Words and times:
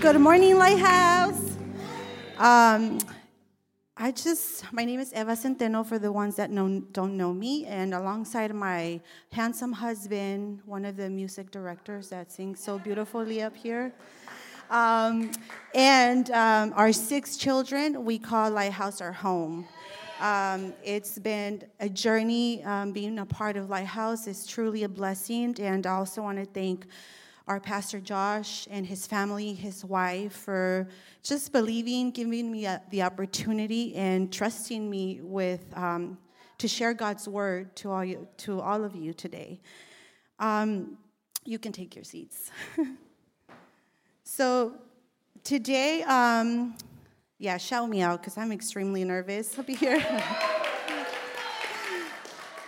Good 0.00 0.20
morning, 0.20 0.56
Lighthouse. 0.56 1.56
Um, 2.38 3.00
I 3.96 4.12
just, 4.12 4.72
my 4.72 4.84
name 4.84 5.00
is 5.00 5.12
Eva 5.12 5.32
Centeno 5.32 5.84
for 5.84 5.98
the 5.98 6.12
ones 6.12 6.36
that 6.36 6.52
know, 6.52 6.78
don't 6.92 7.16
know 7.16 7.32
me, 7.32 7.66
and 7.66 7.92
alongside 7.92 8.54
my 8.54 9.00
handsome 9.32 9.72
husband, 9.72 10.60
one 10.66 10.84
of 10.84 10.96
the 10.96 11.10
music 11.10 11.50
directors 11.50 12.10
that 12.10 12.30
sings 12.30 12.60
so 12.60 12.78
beautifully 12.78 13.42
up 13.42 13.56
here, 13.56 13.92
um, 14.70 15.32
and 15.74 16.30
um, 16.30 16.72
our 16.76 16.92
six 16.92 17.36
children, 17.36 18.04
we 18.04 18.20
call 18.20 18.52
Lighthouse 18.52 19.00
our 19.00 19.12
home. 19.12 19.66
Um, 20.20 20.74
it's 20.84 21.18
been 21.18 21.64
a 21.80 21.88
journey 21.88 22.62
um, 22.62 22.92
being 22.92 23.18
a 23.18 23.26
part 23.26 23.56
of 23.56 23.68
Lighthouse. 23.68 24.28
is 24.28 24.46
truly 24.46 24.84
a 24.84 24.88
blessing, 24.88 25.56
and 25.58 25.84
I 25.88 25.90
also 25.94 26.22
want 26.22 26.38
to 26.38 26.44
thank 26.44 26.86
our 27.48 27.58
pastor 27.58 27.98
Josh 27.98 28.68
and 28.70 28.86
his 28.86 29.06
family, 29.06 29.54
his 29.54 29.84
wife, 29.84 30.32
for 30.32 30.86
just 31.22 31.50
believing, 31.50 32.10
giving 32.10 32.52
me 32.52 32.68
the 32.90 33.02
opportunity, 33.02 33.94
and 33.96 34.30
trusting 34.32 34.88
me 34.88 35.20
with 35.22 35.64
um, 35.76 36.18
to 36.58 36.68
share 36.68 36.92
God's 36.92 37.26
word 37.26 37.74
to 37.76 37.90
all 37.90 38.04
you, 38.04 38.28
to 38.38 38.60
all 38.60 38.84
of 38.84 38.94
you 38.94 39.14
today. 39.14 39.60
Um, 40.38 40.98
you 41.44 41.58
can 41.58 41.72
take 41.72 41.96
your 41.96 42.04
seats. 42.04 42.50
so 44.24 44.74
today, 45.42 46.02
um, 46.02 46.76
yeah, 47.38 47.56
shout 47.56 47.88
me 47.88 48.02
out 48.02 48.20
because 48.20 48.36
I'm 48.36 48.52
extremely 48.52 49.04
nervous. 49.04 49.58
I'll 49.58 49.64
be 49.64 49.74
here. 49.74 50.04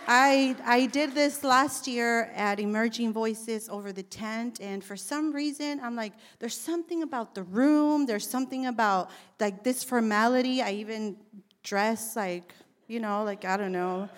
I, 0.07 0.55
I 0.65 0.87
did 0.87 1.13
this 1.13 1.43
last 1.43 1.87
year 1.87 2.31
at 2.35 2.59
Emerging 2.59 3.13
Voices 3.13 3.69
over 3.69 3.93
the 3.93 4.03
tent, 4.03 4.59
and 4.59 4.83
for 4.83 4.97
some 4.97 5.31
reason, 5.31 5.79
I'm 5.81 5.95
like, 5.95 6.13
there's 6.39 6.57
something 6.57 7.03
about 7.03 7.35
the 7.35 7.43
room, 7.43 8.05
there's 8.05 8.27
something 8.27 8.65
about 8.65 9.11
like 9.39 9.63
this 9.63 9.83
formality. 9.83 10.61
I 10.61 10.71
even 10.71 11.17
dress 11.63 12.15
like, 12.15 12.53
you 12.87 12.99
know, 12.99 13.23
like, 13.23 13.45
I 13.45 13.57
don't 13.57 13.71
know, 13.71 14.09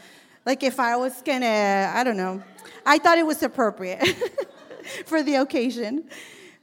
like 0.46 0.64
if 0.64 0.80
I 0.80 0.96
was 0.96 1.22
gonna, 1.22 1.92
I 1.94 2.04
don't 2.04 2.18
know. 2.18 2.42
I 2.86 2.98
thought 2.98 3.18
it 3.18 3.26
was 3.26 3.44
appropriate 3.44 4.04
for 5.06 5.22
the 5.22 5.36
occasion. 5.36 6.10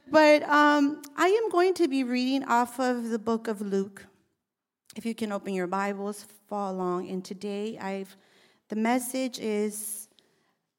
But 0.09 0.43
um, 0.43 1.01
I 1.15 1.27
am 1.27 1.49
going 1.49 1.73
to 1.75 1.87
be 1.87 2.03
reading 2.03 2.43
off 2.43 2.79
of 2.79 3.09
the 3.09 3.19
book 3.19 3.47
of 3.47 3.61
Luke. 3.61 4.05
If 4.97 5.05
you 5.05 5.15
can 5.15 5.31
open 5.31 5.53
your 5.53 5.67
Bibles, 5.67 6.25
follow 6.49 6.75
along. 6.75 7.09
And 7.09 7.23
today 7.23 7.77
I've 7.79 8.17
the 8.71 8.77
message 8.77 9.37
is 9.37 10.07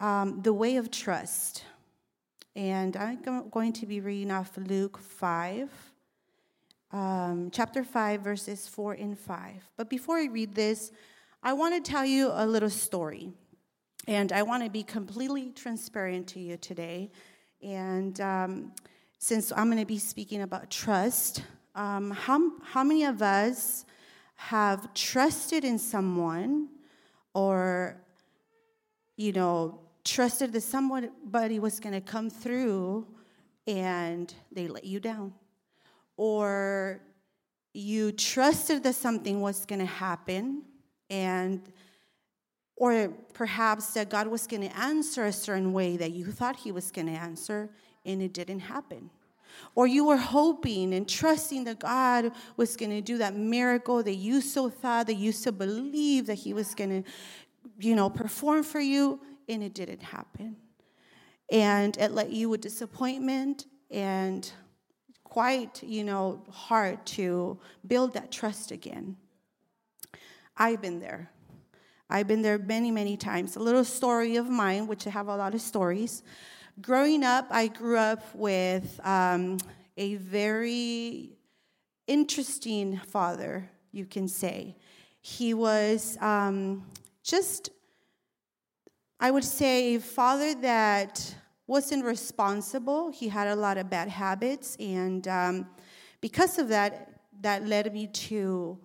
um, 0.00 0.40
the 0.40 0.52
way 0.54 0.76
of 0.76 0.90
trust. 0.90 1.62
And 2.56 2.96
I'm 2.96 3.18
going 3.50 3.74
to 3.74 3.84
be 3.84 4.00
reading 4.00 4.30
off 4.30 4.56
Luke 4.56 4.96
5, 4.96 5.68
um, 6.90 7.50
chapter 7.52 7.84
5, 7.84 8.22
verses 8.22 8.66
4 8.66 8.94
and 8.94 9.18
5. 9.18 9.68
But 9.76 9.90
before 9.90 10.16
I 10.16 10.24
read 10.24 10.54
this, 10.54 10.90
I 11.42 11.52
want 11.52 11.84
to 11.84 11.90
tell 11.90 12.06
you 12.06 12.30
a 12.32 12.46
little 12.46 12.70
story. 12.70 13.34
And 14.08 14.32
I 14.32 14.42
want 14.42 14.64
to 14.64 14.70
be 14.70 14.84
completely 14.84 15.50
transparent 15.50 16.28
to 16.28 16.40
you 16.40 16.56
today. 16.56 17.10
And 17.62 18.18
um, 18.22 18.72
since 19.18 19.52
I'm 19.52 19.66
going 19.66 19.80
to 19.80 19.84
be 19.84 19.98
speaking 19.98 20.40
about 20.40 20.70
trust, 20.70 21.42
um, 21.74 22.10
how, 22.10 22.52
how 22.62 22.84
many 22.84 23.04
of 23.04 23.20
us 23.20 23.84
have 24.36 24.94
trusted 24.94 25.62
in 25.62 25.78
someone 25.78 26.70
or, 27.34 27.96
you 29.16 29.32
know, 29.32 29.80
trusted 30.04 30.52
that 30.52 30.62
somebody 30.62 31.58
was 31.58 31.80
going 31.80 31.94
to 31.94 32.00
come 32.00 32.28
through 32.28 33.06
and 33.66 34.34
they 34.50 34.66
let 34.66 34.84
you 34.84 35.00
down. 35.00 35.32
Or 36.16 37.00
you 37.72 38.12
trusted 38.12 38.82
that 38.82 38.94
something 38.94 39.40
was 39.40 39.64
going 39.64 39.80
to 39.80 39.86
happen 39.86 40.62
and 41.08 41.60
or 42.76 43.08
perhaps 43.32 43.94
that 43.94 44.10
God 44.10 44.26
was 44.26 44.46
going 44.46 44.62
to 44.62 44.76
answer 44.76 45.24
a 45.24 45.32
certain 45.32 45.72
way 45.72 45.96
that 45.96 46.10
you 46.10 46.24
thought 46.26 46.56
he 46.56 46.72
was 46.72 46.90
going 46.90 47.06
to 47.06 47.12
answer 47.12 47.70
and 48.04 48.20
it 48.20 48.32
didn't 48.32 48.60
happen. 48.60 49.10
Or 49.74 49.86
you 49.86 50.04
were 50.04 50.16
hoping 50.16 50.94
and 50.94 51.08
trusting 51.08 51.64
that 51.64 51.78
God 51.78 52.32
was 52.56 52.76
going 52.76 52.90
to 52.90 53.00
do 53.00 53.18
that 53.18 53.34
miracle 53.34 54.02
that 54.02 54.16
you 54.16 54.40
so 54.40 54.68
thought, 54.68 55.06
that 55.06 55.14
you 55.14 55.32
so 55.32 55.50
believed 55.50 56.26
that 56.26 56.34
He 56.34 56.52
was 56.52 56.74
going 56.74 57.02
to, 57.02 57.10
you 57.78 57.94
know, 57.94 58.10
perform 58.10 58.62
for 58.62 58.80
you, 58.80 59.20
and 59.48 59.62
it 59.62 59.74
didn't 59.74 60.02
happen. 60.02 60.56
And 61.50 61.96
it 61.98 62.12
left 62.12 62.30
you 62.30 62.48
with 62.48 62.60
disappointment 62.60 63.66
and 63.90 64.50
quite, 65.24 65.82
you 65.82 66.04
know, 66.04 66.42
hard 66.50 67.04
to 67.06 67.58
build 67.86 68.14
that 68.14 68.30
trust 68.30 68.70
again. 68.70 69.16
I've 70.56 70.82
been 70.82 71.00
there. 71.00 71.30
I've 72.10 72.26
been 72.26 72.42
there 72.42 72.58
many, 72.58 72.90
many 72.90 73.16
times. 73.16 73.56
A 73.56 73.60
little 73.60 73.84
story 73.84 74.36
of 74.36 74.50
mine, 74.50 74.86
which 74.86 75.06
I 75.06 75.10
have 75.10 75.28
a 75.28 75.36
lot 75.36 75.54
of 75.54 75.62
stories. 75.62 76.22
Growing 76.80 77.22
up, 77.22 77.46
I 77.50 77.66
grew 77.66 77.98
up 77.98 78.24
with 78.34 78.98
um, 79.04 79.58
a 79.98 80.14
very 80.14 81.36
interesting 82.06 82.98
father, 83.08 83.68
you 83.92 84.06
can 84.06 84.26
say. 84.26 84.76
He 85.20 85.52
was 85.52 86.16
um, 86.22 86.86
just, 87.22 87.68
I 89.20 89.30
would 89.30 89.44
say, 89.44 89.96
a 89.96 90.00
father 90.00 90.54
that 90.62 91.34
wasn't 91.66 92.06
responsible. 92.06 93.10
He 93.10 93.28
had 93.28 93.48
a 93.48 93.56
lot 93.56 93.76
of 93.76 93.90
bad 93.90 94.08
habits, 94.08 94.76
and 94.80 95.28
um, 95.28 95.66
because 96.22 96.58
of 96.58 96.68
that, 96.68 97.20
that 97.42 97.66
led 97.66 97.92
me 97.92 98.06
to 98.06 98.78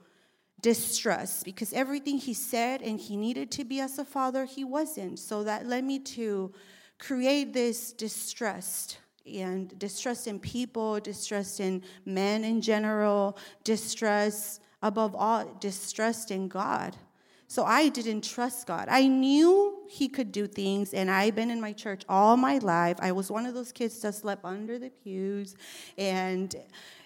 distrust 0.62 1.46
because 1.46 1.72
everything 1.72 2.18
he 2.18 2.34
said 2.34 2.82
and 2.82 3.00
he 3.00 3.16
needed 3.16 3.50
to 3.52 3.64
be 3.64 3.80
as 3.80 3.98
a 3.98 4.04
father, 4.04 4.44
he 4.44 4.66
wasn't. 4.66 5.20
So 5.20 5.46
that 5.46 5.66
led 5.66 5.86
me 5.86 6.00
to 6.00 6.52
create 7.00 7.54
this 7.54 7.94
distrust 7.94 9.00
and 9.26 9.78
distrust 9.78 10.28
in 10.28 10.40
people, 10.40 11.00
distrust 11.00 11.60
in 11.60 11.84
men 12.06 12.44
in 12.44 12.62
general, 12.62 13.38
distrust 13.64 14.62
above 14.82 15.16
all, 15.16 15.46
distrust 15.60 16.32
in 16.32 16.48
God. 16.48 16.96
So 17.50 17.64
I 17.64 17.90
didn't 17.90 18.24
trust 18.24 18.68
God. 18.68 18.88
I 18.90 19.08
knew 19.08 19.80
He 19.88 20.10
could 20.10 20.32
do 20.32 20.48
things, 20.48 20.94
and 20.94 21.10
I've 21.10 21.36
been 21.36 21.50
in 21.50 21.62
my 21.62 21.72
church 21.72 22.04
all 22.10 22.36
my 22.36 22.58
life. 22.58 22.98
I 23.00 23.14
was 23.14 23.32
one 23.32 23.46
of 23.46 23.54
those 23.54 23.72
kids 23.72 24.00
that 24.02 24.16
slept 24.16 24.44
under 24.44 24.78
the 24.78 24.90
pews, 24.90 25.56
and 25.98 26.54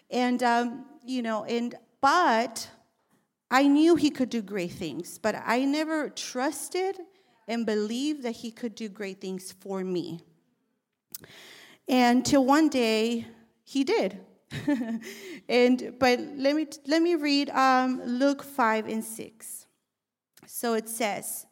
and 0.09 0.41
um, 0.41 0.85
you 1.05 1.21
know, 1.21 1.43
and 1.45 1.75
but 2.01 2.67
I 3.51 3.67
knew 3.67 3.95
He 3.95 4.09
could 4.09 4.29
do 4.29 4.41
great 4.41 4.71
things, 4.71 5.19
but 5.19 5.35
I 5.45 5.63
never 5.63 6.09
trusted 6.09 6.97
and 7.47 7.65
believed 7.65 8.23
that 8.23 8.37
he 8.37 8.51
could 8.51 8.75
do 8.75 8.89
great 8.89 9.19
things 9.21 9.51
for 9.51 9.83
me. 9.83 10.19
And 11.87 12.25
till 12.25 12.45
one 12.45 12.69
day, 12.69 13.27
he 13.63 13.83
did. 13.83 14.19
and 15.49 15.95
but 15.99 16.19
let 16.35 16.55
me 16.55 16.67
let 16.85 17.01
me 17.01 17.15
read 17.15 17.49
um, 17.51 18.01
Luke 18.05 18.43
five 18.43 18.87
and 18.87 19.03
six. 19.03 19.65
So 20.45 20.73
it 20.73 20.89
says, 20.89 21.45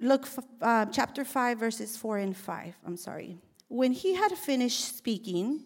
Luke 0.00 0.26
uh, 0.62 0.86
chapter 0.86 1.24
five 1.24 1.58
verses 1.58 1.96
four 1.96 2.18
and 2.18 2.36
five. 2.36 2.74
I'm 2.86 2.96
sorry. 2.96 3.38
When 3.68 3.92
he 3.92 4.14
had 4.14 4.32
finished 4.32 4.96
speaking, 4.96 5.64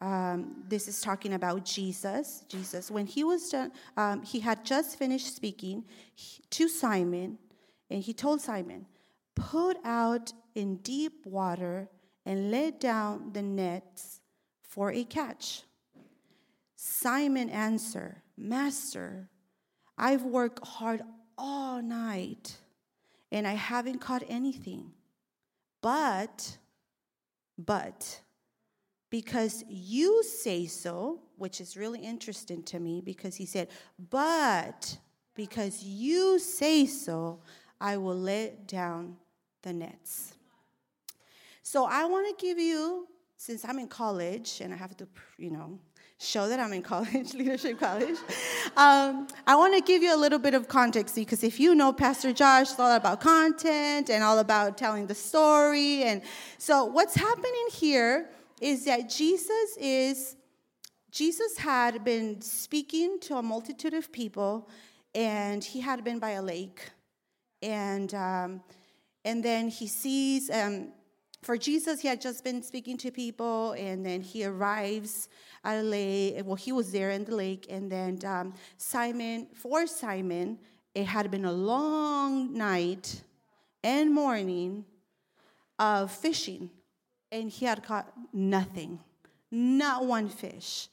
um, 0.00 0.64
this 0.68 0.88
is 0.88 1.00
talking 1.00 1.34
about 1.34 1.64
Jesus. 1.64 2.44
Jesus, 2.48 2.90
when 2.90 3.06
he 3.06 3.24
was 3.24 3.50
done, 3.50 3.72
um, 3.96 4.22
he 4.22 4.40
had 4.40 4.64
just 4.64 4.98
finished 4.98 5.34
speaking 5.34 5.84
to 6.50 6.68
Simon 6.68 7.38
and 7.90 8.02
he 8.02 8.12
told 8.12 8.40
Simon, 8.40 8.86
Put 9.34 9.76
out 9.84 10.32
in 10.54 10.76
deep 10.76 11.24
water 11.24 11.88
and 12.26 12.50
let 12.50 12.80
down 12.80 13.32
the 13.32 13.42
nets 13.42 14.20
for 14.62 14.92
a 14.92 15.04
catch. 15.04 15.62
Simon 16.74 17.48
answered, 17.48 18.16
Master, 18.36 19.28
I've 19.96 20.24
worked 20.24 20.66
hard 20.66 21.02
all 21.36 21.80
night 21.80 22.56
and 23.30 23.46
I 23.46 23.54
haven't 23.54 24.00
caught 24.00 24.22
anything. 24.28 24.92
But, 25.80 26.58
but, 27.56 28.20
because 29.10 29.64
you 29.68 30.22
say 30.24 30.66
so, 30.66 31.20
which 31.36 31.60
is 31.60 31.76
really 31.76 32.00
interesting 32.00 32.62
to 32.64 32.80
me 32.80 33.00
because 33.00 33.36
he 33.36 33.46
said, 33.46 33.68
But 34.10 34.98
because 35.34 35.82
you 35.82 36.38
say 36.38 36.86
so, 36.86 37.40
I 37.80 37.96
will 37.96 38.18
let 38.18 38.66
down 38.66 39.16
the 39.62 39.72
nets. 39.72 40.34
So 41.62 41.84
I 41.84 42.04
want 42.06 42.26
to 42.26 42.44
give 42.44 42.58
you, 42.58 43.06
since 43.36 43.64
I'm 43.64 43.78
in 43.78 43.88
college 43.88 44.60
and 44.62 44.72
I 44.72 44.76
have 44.76 44.96
to, 44.96 45.08
you 45.36 45.50
know, 45.50 45.78
show 46.18 46.48
that 46.48 46.58
I'm 46.58 46.72
in 46.72 46.82
college, 46.94 47.34
leadership 47.34 47.78
college, 47.78 48.16
um, 48.76 49.28
I 49.46 49.54
want 49.54 49.74
to 49.74 49.80
give 49.80 50.02
you 50.02 50.14
a 50.14 50.16
little 50.16 50.38
bit 50.38 50.54
of 50.54 50.66
context 50.68 51.14
because 51.14 51.44
if 51.44 51.60
you 51.60 51.74
know 51.74 51.92
Pastor 51.92 52.32
Josh, 52.32 52.70
it's 52.70 52.80
all 52.80 52.96
about 52.96 53.20
content 53.20 54.10
and 54.10 54.24
all 54.24 54.38
about 54.38 54.78
telling 54.78 55.06
the 55.06 55.14
story. 55.14 56.02
And 56.04 56.22
so 56.58 56.84
what's 56.84 57.14
happening 57.14 57.68
here 57.72 58.30
is 58.60 58.84
that 58.86 59.08
Jesus 59.08 59.76
is 59.78 60.36
Jesus 61.10 61.56
had 61.58 62.04
been 62.04 62.40
speaking 62.42 63.18
to 63.20 63.36
a 63.36 63.42
multitude 63.42 63.94
of 63.94 64.12
people, 64.12 64.68
and 65.14 65.64
he 65.64 65.80
had 65.80 66.04
been 66.04 66.18
by 66.18 66.30
a 66.30 66.42
lake, 66.42 66.90
and 67.62 68.12
um, 68.14 68.62
and 69.24 69.44
then 69.44 69.68
he 69.68 69.86
sees. 69.86 70.50
Um, 70.50 70.92
for 71.40 71.56
Jesus, 71.56 72.00
he 72.00 72.08
had 72.08 72.20
just 72.20 72.42
been 72.42 72.62
speaking 72.62 72.96
to 72.98 73.12
people, 73.12 73.72
and 73.72 74.04
then 74.04 74.20
he 74.20 74.44
arrives 74.44 75.28
at 75.62 75.78
a 75.78 75.82
lake. 75.82 76.42
Well, 76.44 76.56
he 76.56 76.72
was 76.72 76.90
there 76.90 77.10
in 77.10 77.24
the 77.24 77.36
lake, 77.36 77.66
and 77.70 77.90
then 77.90 78.18
um, 78.26 78.54
Simon, 78.76 79.46
for 79.54 79.86
Simon, 79.86 80.58
it 80.94 81.06
had 81.06 81.30
been 81.30 81.44
a 81.44 81.52
long 81.52 82.52
night 82.52 83.22
and 83.84 84.12
morning 84.12 84.84
of 85.78 86.10
fishing 86.10 86.70
and 87.30 87.50
he 87.50 87.64
had 87.66 87.82
caught 87.82 88.12
nothing, 88.32 88.98
not 89.50 90.06
one 90.06 90.28
fish. 90.28 90.88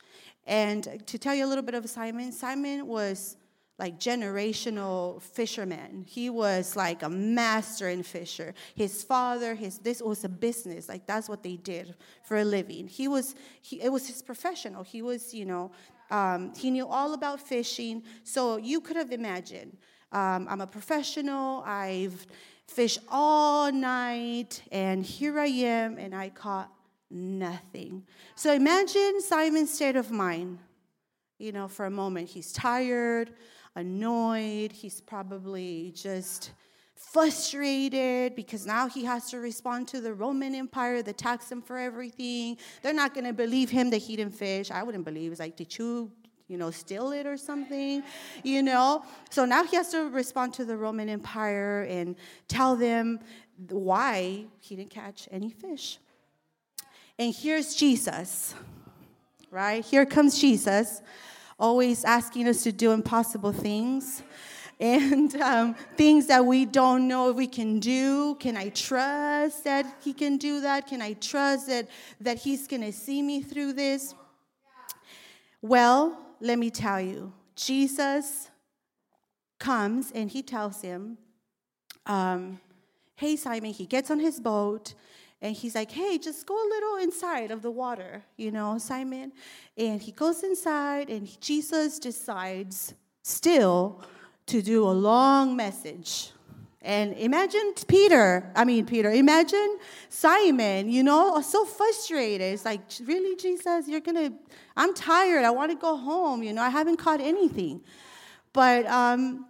And 0.46 1.02
to 1.08 1.18
tell 1.18 1.34
you 1.34 1.46
a 1.46 1.48
little 1.48 1.64
bit 1.64 1.76
of 1.76 1.90
Simon, 1.90 2.32
Simon 2.32 2.86
was 2.86 3.38
like 3.78 4.00
generational 4.00 5.22
fisherman. 5.22 6.06
He 6.08 6.30
was 6.30 6.76
like 6.76 7.04
a 7.04 7.10
master 7.10 7.90
in 7.90 8.04
fisher. 8.04 8.54
His 8.76 9.04
father, 9.04 9.54
his 9.54 9.80
this 9.80 10.02
was 10.02 10.24
a 10.24 10.30
business. 10.30 10.88
Like 10.88 11.06
that's 11.06 11.28
what 11.28 11.44
they 11.44 11.58
did 11.58 11.96
for 12.24 12.38
a 12.38 12.46
living. 12.46 12.88
He 12.88 13.08
was 13.08 13.36
he, 13.62 13.82
it 13.82 13.92
was 13.92 14.08
his 14.08 14.22
professional. 14.22 14.84
He 14.84 15.02
was 15.02 15.34
you 15.34 15.46
know 15.46 15.72
um, 16.10 16.54
he 16.56 16.72
knew 16.72 16.88
all 16.88 17.14
about 17.14 17.40
fishing. 17.40 18.04
So 18.24 18.58
you 18.58 18.80
could 18.80 18.96
have 18.96 19.12
imagined. 19.12 19.78
Um, 20.12 20.48
I'm 20.50 20.62
a 20.62 20.68
professional. 20.68 21.64
I've 21.66 22.26
fished 22.68 23.00
all 23.10 23.72
night, 23.72 24.62
and 24.72 25.04
here 25.04 25.40
I 25.40 25.48
am, 25.48 25.98
and 25.98 26.16
I 26.16 26.30
caught 26.30 26.72
nothing. 27.10 28.04
So 28.36 28.54
imagine 28.54 29.22
Simon's 29.22 29.74
state 29.74 29.96
of 29.96 30.12
mind. 30.12 30.60
You 31.38 31.52
know, 31.52 31.68
for 31.68 31.86
a 31.86 31.92
moment, 31.92 32.30
he's 32.30 32.54
tired, 32.54 33.34
annoyed, 33.76 34.72
he's 34.72 35.02
probably 35.02 35.94
just 35.96 36.52
frustrated 36.96 38.36
because 38.36 38.66
now 38.66 38.88
he 38.88 39.04
has 39.04 39.30
to 39.30 39.40
respond 39.40 39.88
to 39.90 40.02
the 40.02 40.14
Roman 40.14 40.56
Empire 40.56 41.02
that 41.02 41.18
taxed 41.18 41.52
him 41.52 41.62
for 41.62 41.78
everything. 41.78 42.58
They're 42.82 42.94
not 42.94 43.14
going 43.14 43.26
to 43.26 43.34
believe 43.34 43.70
him 43.70 43.90
that 43.90 43.98
he 43.98 44.16
didn't 44.16 44.34
fish. 44.36 44.72
I 44.72 44.84
wouldn't 44.84 45.06
believe. 45.06 45.32
It's 45.32 45.40
like, 45.40 45.56
did 45.56 45.78
you 45.78 46.12
you 46.48 46.58
know, 46.58 46.70
steal 46.70 47.12
it 47.12 47.26
or 47.26 47.38
something, 47.38 48.04
you 48.44 48.62
know? 48.62 49.04
So 49.32 49.46
now 49.46 49.64
he 49.64 49.76
has 49.78 49.90
to 49.90 50.10
respond 50.10 50.54
to 50.56 50.66
the 50.66 50.78
Roman 50.78 51.10
Empire 51.10 51.88
and 51.90 52.16
tell 52.48 52.76
them 52.76 53.20
why 53.70 54.46
he 54.60 54.76
didn't 54.76 54.92
catch 54.92 55.28
any 55.32 55.50
fish. 55.50 55.98
And 57.18 57.34
here's 57.34 57.76
Jesus, 57.76 58.54
right? 59.50 59.84
Here 59.84 60.06
comes 60.06 60.40
Jesus, 60.40 61.02
always 61.58 62.04
asking 62.04 62.48
us 62.48 62.64
to 62.64 62.72
do 62.72 62.92
impossible 62.92 63.52
things 63.52 64.24
and 64.80 65.36
um, 65.42 65.74
things 65.96 66.28
that 66.28 66.46
we 66.46 66.66
don't 66.66 67.08
know 67.08 67.30
if 67.30 67.36
we 67.36 67.48
can 67.48 67.80
do. 67.80 68.36
Can 68.36 68.58
I 68.58 68.70
trust 68.70 69.64
that 69.64 69.86
he 70.04 70.14
can 70.14 70.38
do 70.38 70.62
that? 70.62 70.88
Can 70.88 71.02
I 71.02 71.14
trust 71.14 71.68
that, 71.68 71.88
that 72.20 72.40
he's 72.40 72.68
going 72.68 72.82
to 72.82 72.92
see 72.92 73.22
me 73.22 73.42
through 73.42 73.74
this? 73.74 74.14
Well, 75.62 76.18
let 76.42 76.60
me 76.60 76.70
tell 76.70 77.00
you, 77.00 77.32
Jesus 77.56 78.50
comes 79.60 80.12
and 80.14 80.30
he 80.30 80.44
tells 80.44 80.82
him, 80.82 81.18
um, 82.06 82.60
Hey, 83.16 83.38
Simon, 83.38 83.72
he 83.72 83.86
gets 83.86 84.12
on 84.12 84.20
his 84.20 84.42
boat 84.42 84.94
and 85.46 85.56
he's 85.56 85.76
like, 85.76 85.92
Hey, 85.92 86.18
just 86.18 86.46
go 86.46 86.56
a 86.56 86.68
little 86.70 86.98
inside 86.98 87.52
of 87.52 87.62
the 87.62 87.72
water, 87.72 88.24
you 88.38 88.52
know, 88.52 88.78
Simon. 88.78 89.32
And 89.78 90.02
he 90.02 90.12
goes 90.12 90.44
inside 90.44 91.10
and 91.10 91.40
Jesus 91.42 92.00
decides 92.00 92.94
still 93.22 94.04
to 94.48 94.62
do 94.62 94.84
a 94.88 94.92
long 94.92 95.56
message 95.56 96.32
and 96.86 97.16
imagine 97.16 97.74
Peter, 97.88 98.52
I 98.56 98.64
mean, 98.64 98.86
Peter, 98.86 99.10
imagine 99.10 99.80
Simon, 100.08 100.88
you 100.88 101.02
know, 101.02 101.42
so 101.42 101.66
frustrated. 101.66 102.54
It's 102.54 102.64
like, 102.64 102.82
really, 103.04 103.36
Jesus, 103.36 103.88
you're 103.88 104.02
to, 104.02 104.32
I'm 104.78 104.94
tired. 104.94 105.46
I 105.46 105.50
want 105.50 105.72
to 105.72 105.78
go 105.78 105.98
home. 105.98 106.44
You 106.44 106.54
know, 106.54 106.62
I 106.62 106.70
haven't 106.70 106.98
caught 106.98 107.22
anything. 107.22 107.82
But 108.54 108.86
um, 108.86 109.48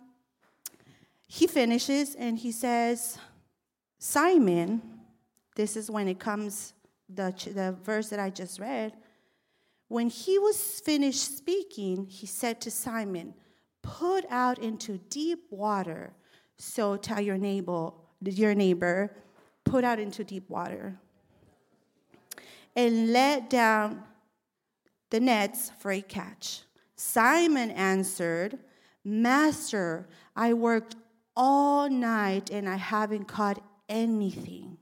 he 1.27 1.45
finishes 1.45 2.15
and 2.15 2.39
he 2.39 2.53
says, 2.53 3.18
Simon, 4.00 4.81
this 5.56 5.75
is 5.75 5.90
when 5.90 6.07
it 6.07 6.19
comes, 6.19 6.74
the, 7.10 7.34
the 7.54 7.75
verse 7.84 8.10
that 8.10 8.19
I 8.19 8.30
just 8.30 8.60
read. 8.60 8.94
When 9.88 10.10
he 10.10 10.40
was 10.40 10.81
finished 10.81 11.38
speaking, 11.38 12.07
he 12.07 12.25
said 12.25 12.62
to 12.62 12.72
Simon, 12.72 13.34
Put 13.81 14.25
out 14.30 14.60
into 14.60 14.98
deep 15.10 15.46
water 15.52 16.13
so 16.57 16.96
tell 16.96 17.19
your 17.19 17.38
neighbor, 17.38 17.92
your 18.22 18.56
neighbor, 18.56 19.16
put 19.63 19.84
out 19.84 20.00
into 20.00 20.24
deep 20.24 20.50
water 20.50 20.98
and 22.75 23.12
let 23.12 23.50
down 23.50 24.04
the 25.10 25.19
nets 25.19 25.72
for 25.80 25.92
a 25.92 26.01
catch. 26.01 26.62
Simon 26.96 27.72
answered, 27.72 28.60
Master, 29.04 30.08
I 30.36 30.54
worked 30.54 30.96
all 31.36 31.90
night 31.90 32.50
and 32.50 32.68
I 32.68 32.78
haven't 32.78 33.25
caught 33.25 33.62
anything. 33.88 34.75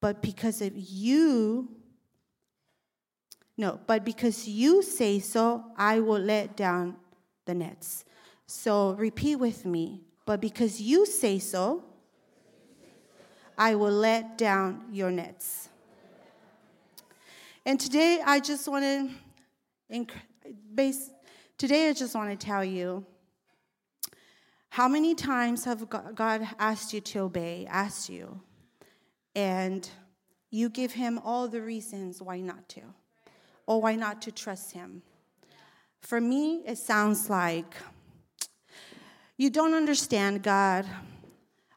But 0.00 0.22
because 0.22 0.62
of 0.62 0.72
you, 0.74 1.68
no, 3.56 3.78
but 3.86 4.04
because 4.04 4.48
you 4.48 4.82
say 4.82 5.18
so, 5.18 5.64
I 5.76 6.00
will 6.00 6.20
let 6.20 6.56
down 6.56 6.96
the 7.44 7.54
nets. 7.54 8.04
So 8.46 8.92
repeat 8.92 9.36
with 9.36 9.66
me. 9.66 10.02
But 10.24 10.40
because 10.40 10.80
you 10.80 11.04
say 11.04 11.38
so, 11.38 11.84
I 13.58 13.74
will 13.74 13.92
let 13.92 14.38
down 14.38 14.86
your 14.90 15.10
nets. 15.10 15.68
And 17.66 17.78
today 17.78 18.22
I 18.24 18.40
just 18.40 18.66
want 18.66 18.84
to 18.84 20.06
base 20.74 21.10
today 21.58 21.90
I 21.90 21.92
just 21.92 22.14
want 22.14 22.30
to 22.30 22.46
tell 22.46 22.64
you 22.64 23.04
how 24.70 24.88
many 24.88 25.14
times 25.14 25.64
have 25.64 25.86
God 25.90 26.48
asked 26.58 26.94
you 26.94 27.00
to 27.00 27.18
obey, 27.20 27.66
asked 27.68 28.08
you, 28.08 28.40
and 29.34 29.88
you 30.50 30.68
give 30.68 30.92
him 30.92 31.20
all 31.24 31.48
the 31.48 31.60
reasons 31.60 32.20
why 32.20 32.40
not 32.40 32.68
to, 32.70 32.82
or 33.66 33.80
why 33.80 33.94
not 33.94 34.20
to 34.22 34.32
trust 34.32 34.72
him. 34.72 35.02
For 36.00 36.20
me, 36.20 36.62
it 36.66 36.78
sounds 36.78 37.30
like 37.30 37.74
you 39.36 39.50
don't 39.50 39.74
understand, 39.74 40.42
God. 40.42 40.86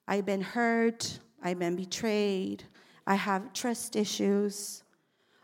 I've 0.07 0.25
been 0.25 0.41
hurt. 0.41 1.19
I've 1.41 1.60
been 1.60 1.75
betrayed. 1.75 2.63
I 3.05 3.15
have 3.15 3.53
trust 3.53 3.95
issues. 3.95 4.83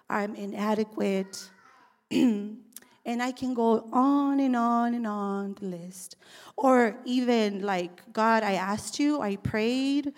I'm 0.09 0.35
inadequate. 0.35 1.49
and 2.11 2.57
I 3.05 3.31
can 3.31 3.53
go 3.53 3.87
on 3.91 4.39
and 4.39 4.55
on 4.55 4.93
and 4.93 5.07
on 5.07 5.55
the 5.59 5.65
list. 5.65 6.15
Or 6.57 6.97
even 7.05 7.61
like, 7.61 8.11
God, 8.13 8.43
I 8.43 8.53
asked 8.53 8.99
you, 8.99 9.21
I 9.21 9.35
prayed, 9.37 10.13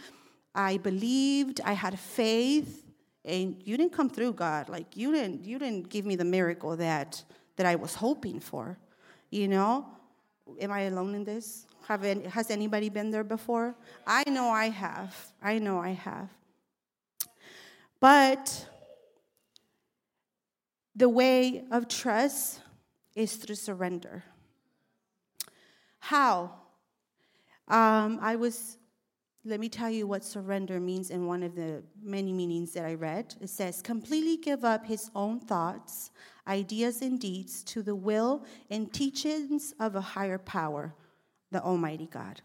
I 0.53 0.77
believed, 0.77 1.61
I 1.63 1.73
had 1.73 1.97
faith, 1.97 2.85
and 3.23 3.61
you 3.63 3.77
didn't 3.77 3.93
come 3.93 4.09
through, 4.09 4.33
God. 4.33 4.69
Like 4.69 4.97
you 4.97 5.11
didn't 5.11 5.45
you 5.45 5.59
didn't 5.59 5.89
give 5.89 6.05
me 6.05 6.15
the 6.15 6.25
miracle 6.25 6.75
that 6.77 7.23
that 7.55 7.65
I 7.65 7.75
was 7.75 7.95
hoping 7.95 8.39
for. 8.39 8.77
You 9.29 9.47
know? 9.47 9.85
Am 10.59 10.71
I 10.71 10.81
alone 10.81 11.15
in 11.15 11.23
this? 11.23 11.65
Have 11.87 12.03
any, 12.03 12.25
has 12.25 12.49
anybody 12.49 12.89
been 12.89 13.11
there 13.11 13.23
before? 13.23 13.75
I 14.05 14.23
know 14.29 14.49
I 14.49 14.69
have. 14.69 15.15
I 15.41 15.59
know 15.59 15.79
I 15.79 15.89
have. 15.89 16.29
But 17.99 18.67
the 20.95 21.07
way 21.07 21.63
of 21.71 21.87
trust 21.87 22.59
is 23.15 23.35
through 23.35 23.55
surrender. 23.55 24.23
How? 25.99 26.51
Um, 27.67 28.19
I 28.21 28.35
was 28.35 28.77
let 29.43 29.59
me 29.59 29.69
tell 29.69 29.89
you 29.89 30.05
what 30.05 30.23
surrender 30.23 30.79
means 30.79 31.09
in 31.09 31.25
one 31.25 31.41
of 31.41 31.55
the 31.55 31.81
many 32.01 32.31
meanings 32.31 32.73
that 32.73 32.85
I 32.85 32.93
read. 32.93 33.33
It 33.41 33.49
says, 33.49 33.81
completely 33.81 34.37
give 34.37 34.63
up 34.63 34.85
his 34.85 35.09
own 35.15 35.39
thoughts, 35.39 36.11
ideas, 36.47 37.01
and 37.01 37.19
deeds 37.19 37.63
to 37.63 37.81
the 37.81 37.95
will 37.95 38.45
and 38.69 38.93
teachings 38.93 39.73
of 39.79 39.95
a 39.95 40.01
higher 40.01 40.37
power, 40.37 40.93
the 41.49 41.61
Almighty 41.61 42.07
God. 42.11 42.41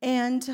And 0.00 0.48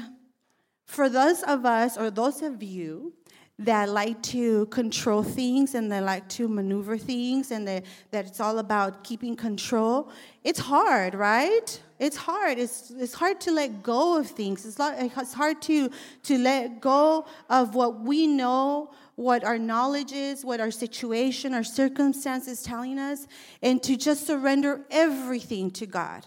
for 0.84 1.08
those 1.08 1.42
of 1.42 1.64
us, 1.64 1.96
or 1.96 2.10
those 2.10 2.42
of 2.42 2.62
you 2.62 3.14
that 3.60 3.88
like 3.88 4.22
to 4.22 4.66
control 4.66 5.22
things 5.22 5.74
and 5.74 5.90
they 5.90 6.00
like 6.00 6.28
to 6.28 6.46
maneuver 6.46 6.96
things 6.96 7.50
and 7.50 7.66
they, 7.66 7.82
that 8.12 8.24
it's 8.26 8.40
all 8.40 8.60
about 8.60 9.02
keeping 9.02 9.34
control, 9.34 10.10
it's 10.44 10.60
hard, 10.60 11.14
right? 11.14 11.80
It's 11.98 12.16
hard. 12.16 12.58
It's, 12.58 12.90
it's 12.90 13.14
hard 13.14 13.40
to 13.42 13.50
let 13.50 13.82
go 13.82 14.18
of 14.18 14.28
things. 14.28 14.64
It's, 14.64 14.76
it's 14.78 15.34
hard 15.34 15.60
to, 15.62 15.90
to 16.22 16.38
let 16.38 16.80
go 16.80 17.26
of 17.50 17.74
what 17.74 18.00
we 18.00 18.28
know, 18.28 18.92
what 19.16 19.42
our 19.42 19.58
knowledge 19.58 20.12
is, 20.12 20.44
what 20.44 20.60
our 20.60 20.70
situation, 20.70 21.52
our 21.52 21.64
circumstance 21.64 22.46
is 22.46 22.62
telling 22.62 23.00
us, 23.00 23.26
and 23.60 23.82
to 23.82 23.96
just 23.96 24.24
surrender 24.24 24.82
everything 24.90 25.72
to 25.72 25.86
God. 25.86 26.24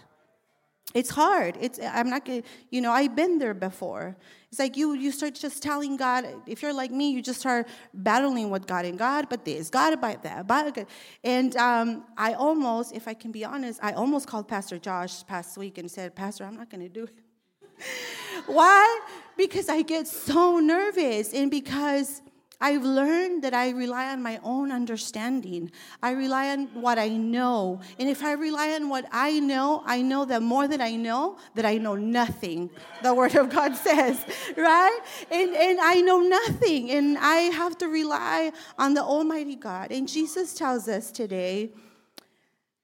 It's 0.94 1.10
hard. 1.10 1.56
It's 1.60 1.78
I'm 1.82 2.10
not 2.10 2.24
gonna, 2.24 2.42
you 2.70 2.80
know, 2.80 2.92
I've 2.92 3.16
been 3.16 3.38
there 3.38 3.54
before. 3.54 4.16
It's 4.50 4.58
like 4.58 4.76
you 4.76 4.94
you 4.94 5.10
start 5.10 5.34
just 5.34 5.62
telling 5.62 5.96
God, 5.96 6.26
if 6.46 6.62
you're 6.62 6.74
like 6.74 6.90
me, 6.90 7.10
you 7.10 7.22
just 7.22 7.40
start 7.40 7.66
battling 7.94 8.50
with 8.50 8.66
God 8.66 8.84
and 8.84 8.98
God, 8.98 9.28
but 9.28 9.44
this, 9.44 9.70
God 9.70 9.92
about 9.92 10.22
that, 10.24 10.46
but 10.46 10.86
and 11.24 11.56
um, 11.56 12.04
I 12.16 12.34
almost, 12.34 12.94
if 12.94 13.08
I 13.08 13.14
can 13.14 13.32
be 13.32 13.44
honest, 13.44 13.80
I 13.82 13.92
almost 13.92 14.26
called 14.26 14.48
Pastor 14.48 14.78
Josh 14.78 15.26
past 15.26 15.56
week 15.56 15.78
and 15.78 15.90
said, 15.90 16.14
Pastor, 16.14 16.44
I'm 16.44 16.56
not 16.56 16.68
gonna 16.68 16.88
do 16.88 17.04
it. 17.04 17.14
Why? 18.46 19.00
Because 19.36 19.68
I 19.68 19.82
get 19.82 20.06
so 20.06 20.58
nervous 20.58 21.32
and 21.32 21.50
because 21.50 22.22
I've 22.62 22.84
learned 22.84 23.42
that 23.42 23.54
I 23.54 23.70
rely 23.70 24.12
on 24.12 24.22
my 24.22 24.38
own 24.44 24.70
understanding. 24.70 25.72
I 26.00 26.12
rely 26.12 26.50
on 26.50 26.68
what 26.80 26.96
I 26.96 27.08
know. 27.08 27.80
And 27.98 28.08
if 28.08 28.22
I 28.22 28.34
rely 28.34 28.70
on 28.74 28.88
what 28.88 29.04
I 29.10 29.40
know, 29.40 29.82
I 29.84 30.00
know 30.00 30.24
that 30.26 30.42
more 30.42 30.68
than 30.68 30.80
I 30.80 30.94
know, 30.94 31.38
that 31.56 31.66
I 31.66 31.78
know 31.78 31.96
nothing, 31.96 32.70
the 33.02 33.12
Word 33.20 33.34
of 33.34 33.50
God 33.50 33.74
says, 33.74 34.24
right? 34.56 35.00
And, 35.32 35.56
and 35.56 35.80
I 35.80 36.02
know 36.02 36.20
nothing. 36.20 36.92
And 36.92 37.18
I 37.18 37.50
have 37.50 37.76
to 37.78 37.88
rely 37.88 38.52
on 38.78 38.94
the 38.94 39.02
Almighty 39.02 39.56
God. 39.56 39.90
And 39.90 40.08
Jesus 40.08 40.54
tells 40.54 40.86
us 40.86 41.10
today, 41.10 41.72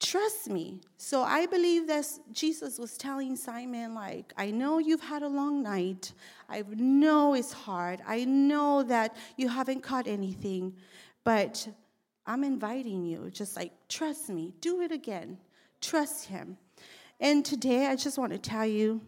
trust 0.01 0.49
me. 0.49 0.81
So 0.97 1.23
I 1.23 1.47
believe 1.47 1.87
that 1.87 2.05
Jesus 2.33 2.81
was 2.81 2.97
telling 2.97 3.37
Simon, 3.37 3.95
like, 3.95 4.33
I 4.37 4.51
know 4.51 4.79
you've 4.79 5.03
had 5.03 5.23
a 5.23 5.29
long 5.29 5.63
night. 5.63 6.13
I 6.49 6.65
know 6.69 7.35
it's 7.35 7.53
hard. 7.53 8.01
I 8.07 8.25
know 8.25 8.83
that 8.85 9.17
you 9.37 9.49
haven't 9.49 9.83
caught 9.83 10.07
anything, 10.07 10.75
but 11.25 11.69
I'm 12.27 12.43
inviting 12.43 13.05
you. 13.05 13.31
Just 13.31 13.57
like, 13.57 13.73
trust 13.89 14.31
me. 14.31 14.55
Do 14.61 14.81
it 14.81 14.91
again. 14.91 15.39
Trust 15.81 16.27
him. 16.27 16.57
And 17.21 17.45
today, 17.45 17.87
I 17.87 17.97
just 17.97 18.19
want 18.19 18.33
to 18.33 18.39
tell 18.39 18.65
you, 18.65 19.01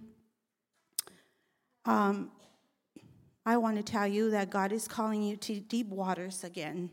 um, 1.85 2.31
I 3.47 3.57
want 3.57 3.77
to 3.77 3.83
tell 3.83 4.07
you 4.07 4.31
that 4.31 4.51
God 4.51 4.73
is 4.73 4.87
calling 4.87 5.23
you 5.23 5.37
to 5.37 5.61
deep 5.61 5.89
waters 5.89 6.45
again. 6.45 6.91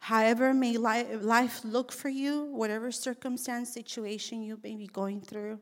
However, 0.00 0.54
may 0.54 0.76
life 0.76 1.64
look 1.64 1.92
for 1.92 2.08
you, 2.08 2.44
whatever 2.44 2.92
circumstance, 2.92 3.72
situation 3.72 4.42
you 4.42 4.58
may 4.62 4.76
be 4.76 4.86
going 4.86 5.20
through, 5.20 5.60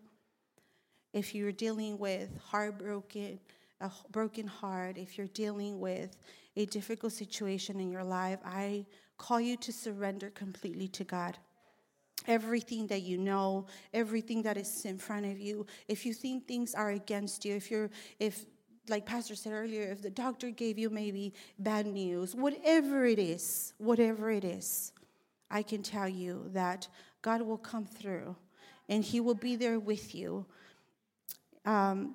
if 1.17 1.35
you're 1.35 1.51
dealing 1.51 1.97
with 1.97 2.29
heartbroken, 2.45 3.41
a 3.81 3.91
broken 4.11 4.47
heart, 4.47 4.99
if 4.99 5.17
you're 5.17 5.29
dealing 5.29 5.81
with 5.81 6.15
a 6.57 6.67
difficult 6.67 7.11
situation 7.11 7.81
in 7.81 7.91
your 7.91 8.05
life, 8.05 8.39
I 8.45 8.85
call 9.17 9.41
you 9.41 9.57
to 9.57 9.73
surrender 9.73 10.29
completely 10.29 10.89
to 10.89 11.05
God. 11.05 11.39
Everything 12.27 12.87
that 12.89 13.01
you 13.01 13.17
know, 13.17 13.67
everything 13.95 14.43
that 14.43 14.59
is 14.59 14.85
in 14.85 14.99
front 14.99 15.25
of 15.25 15.41
you, 15.41 15.65
if 15.89 16.05
you 16.05 16.13
think 16.13 16.47
things 16.47 16.75
are 16.75 16.91
against 16.91 17.47
you, 17.47 17.57
if 17.57 17.71
you're, 17.71 17.89
if 18.21 18.45
like 18.91 19.07
Pastor 19.07 19.35
said 19.35 19.55
earlier, 19.55 19.91
if 19.91 20.03
the 20.03 20.11
doctor 20.11 20.51
gave 20.51 20.79
you 20.79 20.91
maybe 20.91 21.33
bad 21.59 21.87
news, 21.87 22.35
whatever 22.35 23.07
it 23.07 23.19
is, 23.19 23.73
whatever 23.79 24.31
it 24.31 24.45
is, 24.45 24.93
I 25.51 25.63
can 25.63 25.83
tell 25.83 26.11
you 26.11 26.51
that 26.53 26.89
God 27.23 27.41
will 27.41 27.57
come 27.57 27.87
through 27.87 28.37
and 28.91 29.03
He 29.03 29.21
will 29.21 29.35
be 29.35 29.57
there 29.57 29.81
with 29.81 30.15
you. 30.15 30.45
Um, 31.67 32.15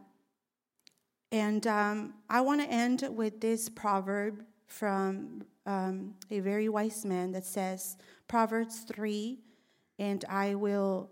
and 1.31 1.67
um, 1.67 2.13
I 2.29 2.41
want 2.41 2.61
to 2.61 2.67
end 2.67 3.07
with 3.09 3.39
this 3.39 3.69
proverb 3.69 4.43
from 4.65 5.43
um, 5.65 6.15
a 6.29 6.39
very 6.39 6.69
wise 6.69 7.05
man 7.05 7.31
that 7.33 7.45
says, 7.45 7.97
Proverbs 8.27 8.85
3, 8.87 9.37
and 9.99 10.25
I 10.27 10.55
will 10.55 11.11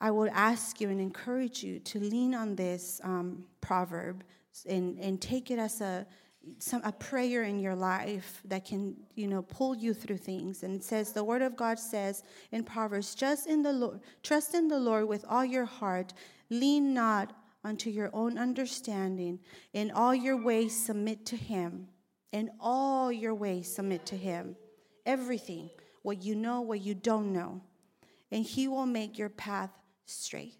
I 0.00 0.10
will 0.10 0.28
ask 0.34 0.82
you 0.82 0.90
and 0.90 1.00
encourage 1.00 1.62
you 1.62 1.78
to 1.78 1.98
lean 1.98 2.34
on 2.34 2.56
this 2.56 3.00
um, 3.04 3.46
proverb 3.62 4.22
and, 4.68 4.98
and 4.98 5.18
take 5.18 5.50
it 5.50 5.58
as 5.58 5.80
a, 5.80 6.06
some, 6.58 6.82
a 6.84 6.92
prayer 6.92 7.44
in 7.44 7.58
your 7.58 7.74
life 7.74 8.40
that 8.44 8.64
can, 8.64 8.96
you 9.14 9.26
know, 9.26 9.42
pull 9.42 9.74
you 9.74 9.94
through 9.94 10.18
things. 10.18 10.62
And 10.62 10.74
it 10.74 10.84
says, 10.84 11.12
the 11.12 11.24
word 11.24 11.42
of 11.42 11.56
God 11.56 11.78
says 11.78 12.22
in 12.52 12.64
Proverbs, 12.64 13.14
just 13.14 13.46
in 13.46 13.62
the 13.62 13.72
Lord, 13.72 14.00
trust 14.22 14.54
in 14.54 14.68
the 14.68 14.78
Lord 14.78 15.08
with 15.08 15.24
all 15.28 15.44
your 15.44 15.64
heart, 15.64 16.12
lean 16.50 16.94
not 16.94 17.32
unto 17.64 17.90
your 17.90 18.10
own 18.12 18.38
understanding. 18.38 19.40
In 19.72 19.90
all 19.90 20.14
your 20.14 20.42
ways 20.42 20.78
submit 20.84 21.24
to 21.26 21.36
him. 21.36 21.88
In 22.32 22.50
all 22.60 23.10
your 23.10 23.34
ways 23.34 23.74
submit 23.74 24.04
to 24.06 24.16
him. 24.16 24.56
Everything, 25.06 25.70
what 26.02 26.22
you 26.22 26.34
know, 26.34 26.60
what 26.60 26.80
you 26.80 26.94
don't 26.94 27.32
know. 27.32 27.60
And 28.30 28.44
he 28.44 28.68
will 28.68 28.86
make 28.86 29.18
your 29.18 29.28
path 29.28 29.70
straight 30.06 30.54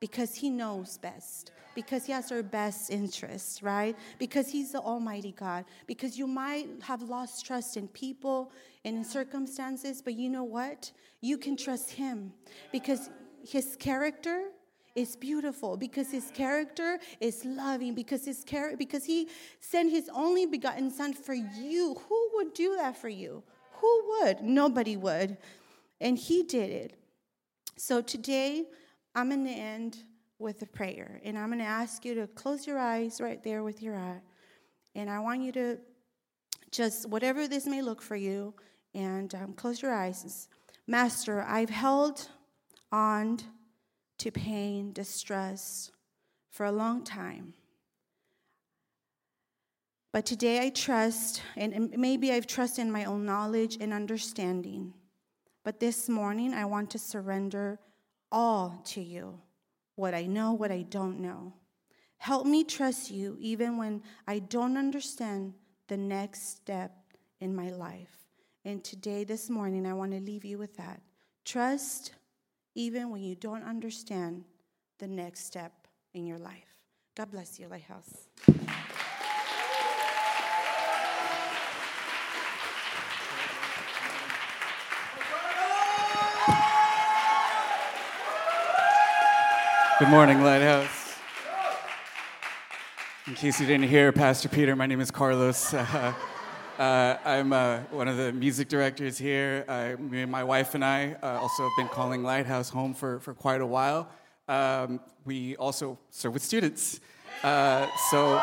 because 0.00 0.34
he 0.34 0.50
knows 0.50 0.98
best 0.98 1.52
because 1.74 2.04
he 2.04 2.12
has 2.12 2.32
our 2.32 2.42
best 2.42 2.90
interests 2.90 3.62
right? 3.62 3.96
Because 4.18 4.48
he's 4.50 4.72
the 4.72 4.80
almighty 4.80 5.32
god. 5.32 5.64
Because 5.86 6.18
you 6.18 6.26
might 6.26 6.68
have 6.82 7.02
lost 7.02 7.46
trust 7.46 7.76
in 7.76 7.86
people 7.88 8.50
and 8.84 8.96
in 8.96 9.04
circumstances 9.04 10.02
but 10.02 10.14
you 10.14 10.28
know 10.28 10.44
what? 10.44 10.90
You 11.20 11.38
can 11.38 11.56
trust 11.56 11.90
him 11.92 12.32
because 12.72 13.10
his 13.46 13.76
character 13.78 14.48
is 14.96 15.16
beautiful 15.16 15.76
because 15.76 16.10
his 16.10 16.30
character 16.32 16.98
is 17.20 17.44
loving 17.44 17.94
because 17.94 18.24
his 18.24 18.42
character 18.42 18.76
because 18.76 19.04
he 19.04 19.28
sent 19.60 19.90
his 19.90 20.10
only 20.12 20.46
begotten 20.46 20.90
son 20.90 21.12
for 21.12 21.34
you. 21.34 21.94
Who 22.08 22.30
would 22.34 22.54
do 22.54 22.76
that 22.76 22.96
for 22.96 23.08
you? 23.08 23.42
Who 23.74 24.04
would? 24.08 24.42
Nobody 24.42 24.96
would. 24.96 25.36
And 26.00 26.18
he 26.18 26.42
did 26.42 26.70
it. 26.70 26.98
So 27.76 28.02
today 28.02 28.64
I'm 29.14 29.28
going 29.28 29.44
to 29.44 29.50
end 29.50 29.98
with 30.38 30.62
a 30.62 30.66
prayer. 30.66 31.20
And 31.24 31.38
I'm 31.38 31.48
going 31.48 31.58
to 31.58 31.64
ask 31.64 32.04
you 32.04 32.14
to 32.14 32.26
close 32.28 32.66
your 32.66 32.78
eyes 32.78 33.20
right 33.20 33.42
there 33.42 33.62
with 33.62 33.82
your 33.82 33.96
eye. 33.96 34.20
And 34.94 35.08
I 35.08 35.20
want 35.20 35.42
you 35.42 35.52
to 35.52 35.78
just, 36.70 37.08
whatever 37.08 37.46
this 37.46 37.66
may 37.66 37.82
look 37.82 38.00
for 38.02 38.16
you, 38.16 38.54
and 38.94 39.32
um, 39.34 39.52
close 39.52 39.82
your 39.82 39.94
eyes. 39.94 40.48
Master, 40.86 41.42
I've 41.42 41.70
held 41.70 42.28
on 42.90 43.38
to 44.18 44.30
pain, 44.30 44.92
distress 44.92 45.90
for 46.50 46.66
a 46.66 46.72
long 46.72 47.04
time. 47.04 47.54
But 50.12 50.26
today 50.26 50.66
I 50.66 50.70
trust, 50.70 51.42
and 51.56 51.94
maybe 51.96 52.32
I've 52.32 52.48
trusted 52.48 52.84
in 52.84 52.90
my 52.90 53.04
own 53.04 53.24
knowledge 53.24 53.78
and 53.80 53.92
understanding. 53.92 54.92
But 55.62 55.78
this 55.78 56.08
morning 56.08 56.52
I 56.52 56.64
want 56.64 56.90
to 56.90 56.98
surrender 56.98 57.78
all 58.32 58.80
to 58.86 59.00
you 59.00 59.40
what 59.96 60.14
I 60.14 60.26
know, 60.26 60.52
what 60.52 60.70
I 60.70 60.82
don't 60.82 61.20
know. 61.20 61.52
Help 62.16 62.46
me 62.46 62.64
trust 62.64 63.10
you 63.10 63.36
even 63.40 63.76
when 63.76 64.02
I 64.26 64.38
don't 64.38 64.76
understand 64.76 65.54
the 65.88 65.96
next 65.96 66.56
step 66.56 66.92
in 67.40 67.54
my 67.54 67.70
life. 67.70 68.16
And 68.64 68.84
today, 68.84 69.24
this 69.24 69.48
morning, 69.48 69.86
I 69.86 69.94
want 69.94 70.12
to 70.12 70.20
leave 70.20 70.44
you 70.44 70.58
with 70.58 70.76
that. 70.76 71.00
Trust 71.44 72.12
even 72.74 73.10
when 73.10 73.22
you 73.22 73.34
don't 73.34 73.64
understand 73.64 74.44
the 74.98 75.08
next 75.08 75.46
step 75.46 75.72
in 76.14 76.26
your 76.26 76.38
life. 76.38 76.76
God 77.14 77.30
bless 77.30 77.58
you, 77.58 77.68
Lighthouse. 77.68 78.28
Good 90.00 90.08
morning, 90.08 90.42
Lighthouse. 90.42 91.18
In 93.26 93.34
case 93.34 93.60
you 93.60 93.66
didn't 93.66 93.86
hear, 93.86 94.12
Pastor 94.12 94.48
Peter, 94.48 94.74
my 94.74 94.86
name 94.86 95.02
is 95.02 95.10
Carlos. 95.10 95.74
Uh, 96.78 96.82
uh, 96.82 97.18
I'm 97.26 97.52
uh, 97.52 97.80
one 97.90 98.08
of 98.08 98.16
the 98.16 98.32
music 98.32 98.70
directors 98.70 99.18
here. 99.18 99.66
me 99.98 100.22
and 100.22 100.32
my 100.32 100.42
wife 100.42 100.74
and 100.74 100.82
I 100.82 101.16
uh, 101.22 101.38
also 101.38 101.64
have 101.64 101.76
been 101.76 101.88
calling 101.88 102.22
Lighthouse 102.22 102.70
home 102.70 102.94
for, 102.94 103.20
for 103.20 103.34
quite 103.34 103.60
a 103.60 103.66
while. 103.66 104.08
Um, 104.48 105.00
we 105.26 105.56
also 105.56 105.98
serve 106.08 106.32
with 106.32 106.42
students. 106.42 107.00
Uh, 107.44 107.86
so 108.10 108.42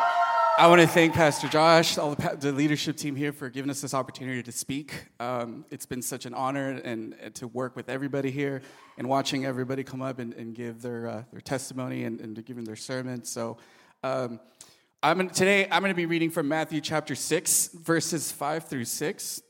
I 0.60 0.66
want 0.66 0.82
to 0.82 0.88
thank 0.88 1.14
Pastor 1.14 1.48
Josh, 1.48 2.00
all 2.00 2.16
the, 2.16 2.36
the, 2.36 2.52
leadership 2.52 2.98
team 2.98 3.16
here 3.16 3.32
for 3.32 3.48
giving 3.48 3.70
us 3.70 3.80
this 3.80 3.94
opportunity 3.94 4.42
to 4.42 4.52
speak. 4.52 5.06
Um, 5.20 5.66
it's 5.70 5.86
been 5.86 6.02
such 6.02 6.26
an 6.26 6.34
honor 6.34 6.72
and, 6.72 7.14
and, 7.14 7.36
to 7.36 7.48
work 7.48 7.76
with 7.76 7.90
everybody 7.90 8.32
here 8.32 8.64
and 8.98 9.08
watching 9.08 9.46
everybody 9.46 9.84
come 9.84 10.02
up 10.02 10.18
and, 10.18 10.34
and 10.34 10.56
give 10.56 10.82
their, 10.82 11.08
uh, 11.08 11.24
their 11.32 11.42
testimony 11.42 12.06
and, 12.06 12.20
and 12.22 12.44
giving 12.44 12.64
their 12.64 12.76
sermon. 12.76 13.24
So 13.24 13.58
um, 14.04 14.40
I'm 15.04 15.30
today 15.30 15.68
I'm 15.70 15.84
going 15.84 15.92
to 15.92 15.96
be 15.96 16.08
reading 16.08 16.32
from 16.32 16.48
Matthew 16.48 16.82
chapter 16.82 17.14
6, 17.14 17.68
verses 17.76 18.32
5 18.32 18.64
through 18.64 18.86
6. 18.86 19.42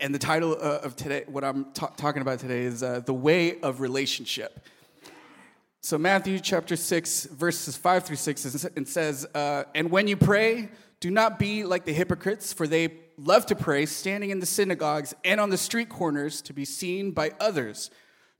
And 0.00 0.12
the 0.12 0.18
title 0.18 0.56
uh, 0.60 0.80
of 0.82 0.96
today, 0.96 1.22
what 1.28 1.44
I'm 1.44 1.72
ta- 1.72 1.92
talking 1.96 2.20
about 2.20 2.40
today, 2.40 2.62
is 2.62 2.82
uh, 2.82 2.98
The 2.98 3.14
Way 3.14 3.60
of 3.60 3.80
Relationship. 3.80 4.58
So, 5.84 5.98
Matthew 5.98 6.38
chapter 6.38 6.76
6, 6.76 7.24
verses 7.24 7.76
5 7.76 8.04
through 8.04 8.14
6, 8.14 8.64
and 8.76 8.86
says, 8.86 9.26
uh, 9.34 9.64
And 9.74 9.90
when 9.90 10.06
you 10.06 10.16
pray, 10.16 10.68
do 11.00 11.10
not 11.10 11.40
be 11.40 11.64
like 11.64 11.84
the 11.84 11.92
hypocrites, 11.92 12.52
for 12.52 12.68
they 12.68 13.00
love 13.16 13.46
to 13.46 13.56
pray, 13.56 13.86
standing 13.86 14.30
in 14.30 14.38
the 14.38 14.46
synagogues 14.46 15.12
and 15.24 15.40
on 15.40 15.50
the 15.50 15.58
street 15.58 15.88
corners 15.88 16.40
to 16.42 16.52
be 16.52 16.64
seen 16.64 17.10
by 17.10 17.32
others. 17.40 17.90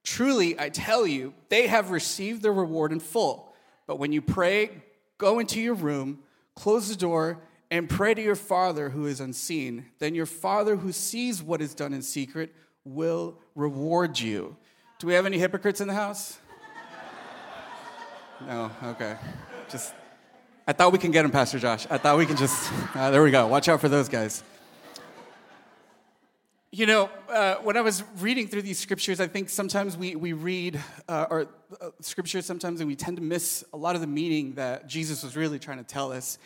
Truly, 0.04 0.58
I 0.58 0.68
tell 0.68 1.04
you, 1.04 1.34
they 1.48 1.66
have 1.66 1.90
received 1.90 2.42
their 2.42 2.52
reward 2.52 2.92
in 2.92 3.00
full. 3.00 3.52
But 3.88 3.98
when 3.98 4.12
you 4.12 4.22
pray, 4.22 4.70
go 5.18 5.40
into 5.40 5.60
your 5.60 5.74
room, 5.74 6.20
close 6.54 6.88
the 6.88 6.94
door, 6.94 7.42
and 7.72 7.90
pray 7.90 8.14
to 8.14 8.22
your 8.22 8.36
Father 8.36 8.90
who 8.90 9.06
is 9.06 9.18
unseen. 9.18 9.86
Then 9.98 10.14
your 10.14 10.26
Father 10.26 10.76
who 10.76 10.92
sees 10.92 11.42
what 11.42 11.60
is 11.60 11.74
done 11.74 11.92
in 11.92 12.02
secret 12.02 12.54
will 12.84 13.36
reward 13.56 14.20
you. 14.20 14.56
Do 15.00 15.08
we 15.08 15.14
have 15.14 15.26
any 15.26 15.40
hypocrites 15.40 15.80
in 15.80 15.88
the 15.88 15.94
house? 15.94 16.38
No, 18.46 18.70
okay. 18.84 19.16
Just, 19.70 19.94
I 20.66 20.72
thought 20.72 20.92
we 20.92 20.98
can 20.98 21.10
get 21.10 21.24
him, 21.24 21.30
Pastor 21.30 21.58
Josh. 21.58 21.86
I 21.90 21.98
thought 21.98 22.18
we 22.18 22.26
can 22.26 22.36
just, 22.36 22.72
uh, 22.94 23.10
there 23.10 23.22
we 23.22 23.30
go. 23.30 23.46
Watch 23.46 23.68
out 23.68 23.80
for 23.80 23.88
those 23.88 24.08
guys. 24.08 24.42
You 26.72 26.86
know, 26.86 27.10
uh, 27.28 27.56
when 27.56 27.76
I 27.76 27.82
was 27.82 28.02
reading 28.18 28.48
through 28.48 28.62
these 28.62 28.78
scriptures, 28.78 29.20
I 29.20 29.26
think 29.26 29.48
sometimes 29.48 29.96
we, 29.96 30.16
we 30.16 30.32
read 30.32 30.80
uh, 31.08 31.26
or 31.30 31.46
uh, 31.80 31.90
scriptures 32.00 32.46
sometimes 32.46 32.80
and 32.80 32.88
we 32.88 32.96
tend 32.96 33.18
to 33.18 33.22
miss 33.22 33.62
a 33.72 33.76
lot 33.76 33.94
of 33.94 34.00
the 34.00 34.06
meaning 34.06 34.54
that 34.54 34.86
Jesus 34.88 35.22
was 35.22 35.36
really 35.36 35.58
trying 35.58 35.78
to 35.78 35.84
tell 35.84 36.12
us. 36.12 36.38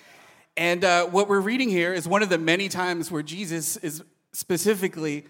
And 0.57 0.85
uh, 0.85 1.07
what 1.07 1.29
we're 1.29 1.41
reading 1.41 1.69
here 1.69 1.95
is 1.95 2.09
one 2.09 2.23
of 2.23 2.29
the 2.29 2.39
many 2.39 2.69
times 2.69 3.11
where 3.11 3.23
Jesus 3.23 3.77
is 3.79 4.03
specifically 4.33 5.27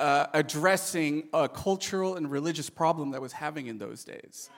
uh, 0.00 0.26
addressing 0.34 1.28
a 1.32 1.48
cultural 1.48 2.16
and 2.16 2.30
religious 2.30 2.68
problem 2.68 3.12
that 3.12 3.22
was 3.22 3.32
having 3.32 3.68
in 3.68 3.78
those 3.78 4.04
days. 4.04 4.50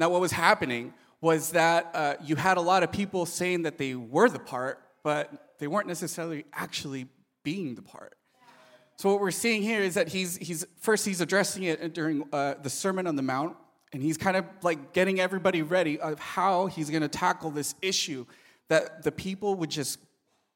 Now, 0.00 0.08
what 0.08 0.22
was 0.22 0.32
happening 0.32 0.94
was 1.20 1.50
that 1.50 1.90
uh, 1.92 2.14
you 2.24 2.34
had 2.34 2.56
a 2.56 2.62
lot 2.62 2.82
of 2.82 2.90
people 2.90 3.26
saying 3.26 3.64
that 3.64 3.76
they 3.76 3.94
were 3.94 4.30
the 4.30 4.38
part, 4.38 4.82
but 5.02 5.50
they 5.58 5.66
weren't 5.66 5.86
necessarily 5.86 6.46
actually 6.54 7.06
being 7.42 7.74
the 7.74 7.82
part. 7.82 8.16
So 8.96 9.12
what 9.12 9.20
we're 9.20 9.30
seeing 9.30 9.60
here 9.60 9.82
is 9.82 9.94
that 9.94 10.08
he's, 10.08 10.38
he's 10.38 10.66
first 10.80 11.04
he's 11.04 11.20
addressing 11.20 11.64
it 11.64 11.92
during 11.92 12.24
uh, 12.32 12.54
the 12.62 12.70
Sermon 12.70 13.06
on 13.06 13.16
the 13.16 13.22
Mount, 13.22 13.58
and 13.92 14.02
he's 14.02 14.16
kind 14.16 14.38
of 14.38 14.46
like 14.62 14.94
getting 14.94 15.20
everybody 15.20 15.60
ready 15.60 16.00
of 16.00 16.18
how 16.18 16.64
he's 16.64 16.88
going 16.88 17.02
to 17.02 17.08
tackle 17.08 17.50
this 17.50 17.74
issue 17.82 18.24
that 18.68 19.02
the 19.02 19.12
people 19.12 19.54
would 19.56 19.70
just 19.70 19.98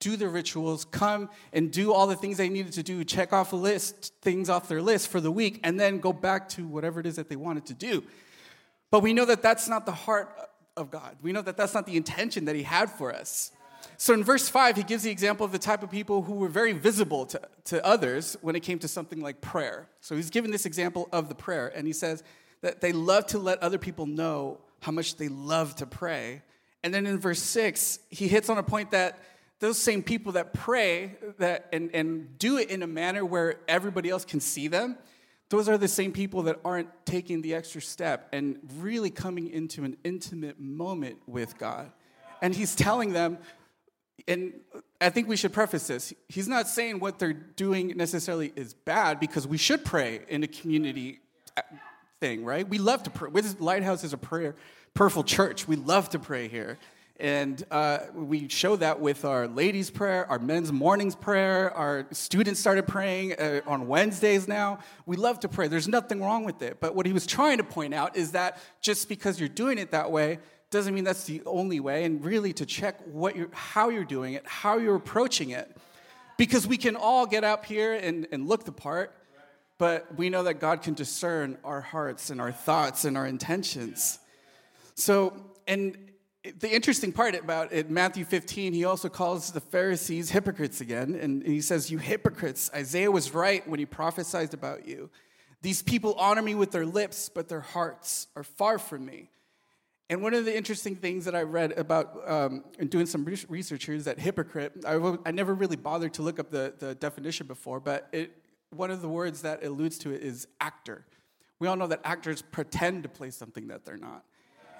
do 0.01 0.17
the 0.17 0.29
rituals, 0.29 0.87
come 0.87 1.29
and 1.53 1.71
do 1.71 1.93
all 1.93 2.07
the 2.07 2.17
things 2.17 2.39
they 2.39 2.49
needed 2.49 2.73
to 2.73 2.83
do, 2.83 3.05
check 3.05 3.35
off 3.35 3.53
a 3.53 3.57
list, 3.57 4.15
things 4.23 4.49
off 4.49 4.69
their 4.69 4.81
list 4.81 5.09
for 5.09 5.21
the 5.21 5.31
week, 5.31 5.61
and 5.65 5.79
then 5.79 5.99
go 5.99 6.15
back 6.15 6.49
to 6.49 6.67
whatever 6.67 6.99
it 6.99 7.05
is 7.05 7.17
that 7.17 7.29
they 7.29 7.37
wanted 7.37 7.67
to 7.67 7.75
do. 7.75 8.03
But 8.95 9.03
we 9.03 9.13
know 9.13 9.25
that 9.25 9.43
that's 9.43 9.69
not 9.69 9.87
the 9.87 9.93
heart 9.93 10.33
of 10.77 10.89
God. 10.89 11.17
We 11.21 11.33
know 11.33 11.43
that 11.43 11.57
that's 11.57 11.75
not 11.75 11.85
the 11.85 11.97
intention 11.97 12.45
that 12.45 12.55
He 12.55 12.63
had 12.63 12.89
for 12.89 13.13
us. 13.13 13.51
So 13.97 14.15
in 14.15 14.23
verse 14.23 14.49
5, 14.49 14.77
he 14.77 14.85
gives 14.85 15.03
the 15.03 15.11
example 15.11 15.45
of 15.45 15.51
the 15.51 15.59
type 15.59 15.83
of 15.83 15.91
people 15.91 16.23
who 16.23 16.35
were 16.35 16.47
very 16.47 16.73
visible 16.73 17.27
to, 17.27 17.41
to 17.65 17.85
others 17.85 18.37
when 18.41 18.55
it 18.55 18.61
came 18.61 18.79
to 18.79 18.87
something 18.87 19.21
like 19.21 19.41
prayer. 19.41 19.89
So 20.01 20.15
he's 20.15 20.31
given 20.31 20.53
this 20.53 20.65
example 20.65 21.09
of 21.11 21.29
the 21.29 21.35
prayer, 21.35 21.73
and 21.75 21.89
he 21.89 21.93
says 21.93 22.23
that 22.61 22.81
they 22.81 22.93
love 22.93 23.27
to 23.27 23.39
let 23.41 23.61
other 23.65 23.79
people 23.79 24.07
know 24.07 24.59
how 24.81 24.93
much 24.93 25.17
they 25.17 25.27
love 25.27 25.75
to 25.77 25.87
pray. 25.87 26.43
And 26.85 26.95
then 26.95 27.05
in 27.05 27.19
verse 27.19 27.43
6, 27.43 27.99
he 28.11 28.29
hits 28.29 28.49
on 28.49 28.59
a 28.59 28.63
point 28.63 28.93
that 28.93 29.19
those 29.59 29.77
same 29.77 30.05
people 30.05 30.31
that 30.33 30.55
pray 30.55 31.17
that, 31.39 31.67
and, 31.73 31.91
and 31.93 32.39
do 32.39 32.59
it 32.59 32.71
in 32.71 32.85
a 32.85 32.87
manner 32.87 33.25
where 33.25 33.57
everybody 33.67 34.09
else 34.09 34.25
can 34.25 34.39
see 34.39 34.69
them, 34.69 34.97
those 35.51 35.69
are 35.69 35.79
the 35.79 35.89
same 35.89 36.13
people 36.13 36.43
that 36.45 36.59
aren't 36.65 36.89
taking 37.05 37.43
the 37.43 37.55
extra 37.55 37.81
step 37.81 38.29
and 38.33 38.59
really 38.79 39.11
coming 39.11 39.49
into 39.49 39.85
an 39.85 39.97
intimate 40.05 40.59
moment 40.59 41.19
with 41.27 41.59
God. 41.59 41.93
And 42.43 42.55
he's 42.55 42.75
telling 42.75 43.13
them, 43.13 43.39
and 44.27 44.53
I 45.01 45.11
think 45.11 45.29
we 45.29 45.37
should 45.37 45.53
preface 45.53 45.87
this. 45.87 46.13
He's 46.29 46.49
not 46.49 46.67
saying 46.69 46.99
what 46.99 47.19
they're 47.19 47.33
doing 47.33 47.97
necessarily 47.97 48.53
is 48.57 48.75
bad 48.75 49.21
because 49.21 49.47
we 49.47 49.59
should 49.59 49.85
pray 49.85 50.21
in 50.29 50.43
a 50.43 50.47
community 50.47 51.21
uh, 51.57 51.63
thing, 52.21 52.45
right? 52.45 52.67
We 52.67 52.79
love 52.79 53.03
to 53.05 53.11
pray. 53.11 53.31
Lighthouse 53.59 54.03
is 54.03 54.13
a 54.13 54.19
prayer, 54.19 54.57
prayerful 54.95 55.25
church. 55.25 55.69
We 55.69 55.77
love 55.77 56.11
to 56.11 56.19
pray 56.19 56.49
here. 56.49 56.79
And 57.21 57.63
uh, 57.71 57.99
we 58.13 58.49
show 58.49 58.75
that 58.77 58.99
with 58.99 59.25
our 59.25 59.47
ladies' 59.47 59.89
prayer, 59.89 60.29
our 60.29 60.41
men's 60.41 60.73
mornings 60.73 61.15
prayer. 61.15 61.71
Our 61.71 62.07
students 62.11 62.59
started 62.59 62.89
praying 62.89 63.35
uh, 63.35 63.61
on 63.67 63.87
Wednesdays 63.87 64.49
now. 64.49 64.81
We 65.07 65.17
love 65.17 65.39
to 65.41 65.49
pray. 65.49 65.69
There's 65.69 65.87
nothing 65.87 66.21
wrong 66.21 66.45
with 66.45 66.61
it. 66.61 66.79
But 66.81 66.97
what 66.97 67.07
he 67.07 67.13
was 67.13 67.25
trying 67.25 67.59
to 67.59 67.65
point 67.65 67.95
out 67.95 68.17
is 68.17 68.33
that 68.33 68.59
just 68.81 69.09
because 69.09 69.39
you're 69.39 69.49
doing 69.49 69.79
it 69.79 69.93
that 69.93 70.11
way 70.11 70.41
doesn't 70.71 70.93
mean 70.93 71.05
that's 71.05 71.25
the 71.25 71.41
only 71.47 71.79
way. 71.79 72.05
And 72.05 72.25
really 72.25 72.53
to 72.55 72.67
check 72.67 73.01
what 73.07 73.37
you're, 73.37 73.51
how 73.53 73.91
you're 73.91 74.05
doing 74.05 74.35
it, 74.35 74.45
how 74.45 74.79
you're 74.79 74.97
approaching 74.97 75.51
it. 75.51 75.71
Because 76.37 76.67
we 76.67 76.77
can 76.77 76.97
all 76.97 77.27
get 77.27 77.45
up 77.45 77.65
here 77.65 77.95
and, 77.95 78.27
and 78.33 78.49
look 78.49 78.65
the 78.65 78.73
part, 78.73 79.15
but 79.79 80.17
we 80.17 80.31
know 80.31 80.43
that 80.43 80.55
God 80.55 80.83
can 80.83 80.95
discern 80.95 81.59
our 81.63 81.81
hearts 81.81 82.31
and 82.31 82.41
our 82.41 82.51
thoughts 82.51 83.05
and 83.05 83.17
our 83.17 83.25
intentions. 83.25 84.19
So, 84.97 85.33
and 85.69 85.97
the 86.59 86.71
interesting 86.71 87.11
part 87.11 87.35
about 87.35 87.73
it, 87.73 87.89
Matthew 87.89 88.25
15, 88.25 88.75
he 88.75 88.85
also 88.85 89.09
calls 89.09 89.53
the 89.53 89.61
Pharisees 89.61 90.31
hypocrites 90.31 90.81
again. 90.81 91.15
And 91.15 91.45
he 91.45 91.61
says, 91.61 91.91
You 91.91 91.99
hypocrites, 91.99 92.71
Isaiah 92.75 93.11
was 93.11 93.33
right 93.33 93.67
when 93.67 93.79
he 93.79 93.87
prophesied 93.87 94.53
about 94.53 94.87
you. 94.87 95.11
These 95.63 95.83
people 95.83 96.15
honor 96.15 96.43
me 96.43 96.55
with 96.55 96.71
their 96.71 96.85
lips, 96.85 97.31
but 97.31 97.49
their 97.49 97.61
hearts 97.61 98.27
are 98.37 98.43
far 98.43 98.79
from 98.79 99.07
me. 99.07 99.31
And 100.11 100.23
one 100.23 100.35
of 100.35 100.45
the 100.45 100.55
interesting 100.55 100.97
things 100.97 101.25
that 101.25 101.35
I 101.35 101.43
read 101.43 101.73
about 101.73 102.29
um, 102.31 102.65
in 102.79 102.89
doing 102.89 103.07
some 103.07 103.25
research 103.25 103.87
here 103.87 103.95
is 103.95 104.05
that 104.05 104.19
hypocrite, 104.19 104.73
I, 104.87 105.17
I 105.25 105.31
never 105.31 105.55
really 105.55 105.77
bothered 105.77 106.13
to 106.15 106.23
look 106.23 106.39
up 106.39 106.51
the, 106.51 106.75
the 106.79 106.95
definition 106.95 107.47
before, 107.47 107.81
but 107.81 108.09
it, 108.13 108.37
one 108.69 108.91
of 108.91 109.01
the 109.01 109.09
words 109.09 109.41
that 109.43 109.65
alludes 109.65 109.99
to 110.01 110.11
it 110.11 110.23
is 110.23 110.47
actor. 110.61 111.07
We 111.59 111.69
all 111.69 111.77
know 111.77 111.87
that 111.87 112.03
actors 112.05 112.43
pretend 112.43 113.05
to 113.05 113.09
play 113.09 113.31
something 113.31 113.69
that 113.69 113.87
they're 113.87 113.97
not. 113.97 114.25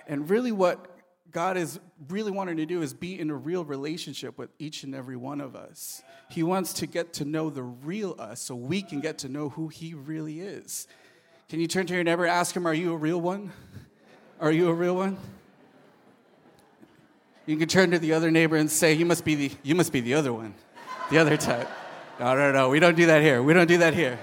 And 0.07 0.29
really, 0.29 0.53
what 0.53 0.95
God 1.31 1.57
is 1.57 1.81
really 2.09 2.31
wanting 2.31 2.59
to 2.59 2.67
do 2.67 2.83
is 2.83 2.95
be 2.95 3.19
in 3.19 3.31
a 3.31 3.35
real 3.35 3.65
relationship 3.65 4.39
with 4.39 4.51
each 4.59 4.85
and 4.85 4.95
every 4.95 5.17
one 5.17 5.41
of 5.41 5.57
us. 5.57 6.03
He 6.31 6.43
wants 6.43 6.73
to 6.75 6.87
get 6.87 7.13
to 7.15 7.25
know 7.25 7.51
the 7.51 7.63
real 7.63 8.15
us 8.19 8.41
so 8.41 8.55
we 8.55 8.83
can 8.83 9.01
get 9.01 9.19
to 9.19 9.29
know 9.29 9.49
who 9.49 9.69
He 9.69 9.95
really 9.95 10.41
is. 10.41 10.87
Can 11.49 11.61
you 11.61 11.67
turn 11.67 11.87
to 11.87 11.95
your 11.95 12.05
neighbor 12.05 12.25
and 12.25 12.33
ask 12.33 12.55
him, 12.55 12.67
Are 12.67 12.75
you 12.75 12.93
a 12.93 12.97
real 12.97 13.21
one? 13.21 13.53
Are 14.41 14.53
you 14.53 14.69
a 14.69 14.75
real 14.75 14.97
one? 14.97 15.19
You 17.47 17.57
can 17.57 17.69
turn 17.69 17.91
to 17.91 17.99
the 17.99 18.15
other 18.15 18.31
neighbor 18.31 18.57
and 18.57 18.71
say, 18.71 18.95
You 18.95 19.05
must 19.05 19.25
be 19.25 19.35
the, 19.35 19.51
you 19.63 19.75
must 19.75 19.93
be 19.93 20.01
the 20.01 20.15
other 20.15 20.33
one, 20.33 20.55
the 21.11 21.19
other 21.19 21.37
type. 21.37 21.69
No, 22.19 22.35
no, 22.37 22.53
no, 22.53 22.69
we 22.71 22.81
don't 22.81 22.97
do 22.97 23.07
that 23.07 23.23
here. 23.23 23.43
We 23.43 23.53
don't 23.55 23.67
do 23.67 23.79
that 23.79 23.95
here. 23.95 24.19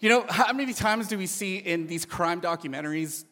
You 0.00 0.08
know, 0.08 0.26
how 0.28 0.52
many 0.52 0.72
times 0.72 1.08
do 1.08 1.16
we 1.16 1.26
see 1.26 1.56
in 1.56 1.86
these 1.86 2.04
crime 2.04 2.40
documentaries 2.40 3.24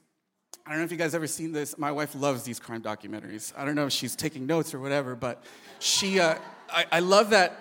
I 0.71 0.75
don't 0.75 0.83
know 0.83 0.85
if 0.85 0.93
you 0.93 0.99
guys 0.99 1.17
ever 1.17 1.27
seen 1.27 1.51
this. 1.51 1.77
My 1.79 1.91
wife 1.91 2.15
loves 2.15 2.45
these 2.45 2.61
crime 2.61 2.81
documentaries. 2.81 3.53
I 3.57 3.65
don't 3.65 3.75
know 3.75 3.87
if 3.87 3.93
she's 3.93 4.15
taking 4.15 4.47
notes 4.47 4.73
or 4.73 4.79
whatever, 4.79 5.17
but 5.17 5.43
she, 5.81 6.21
uh, 6.21 6.37
I, 6.71 6.85
I 6.93 7.01
love 7.01 7.31
that 7.31 7.59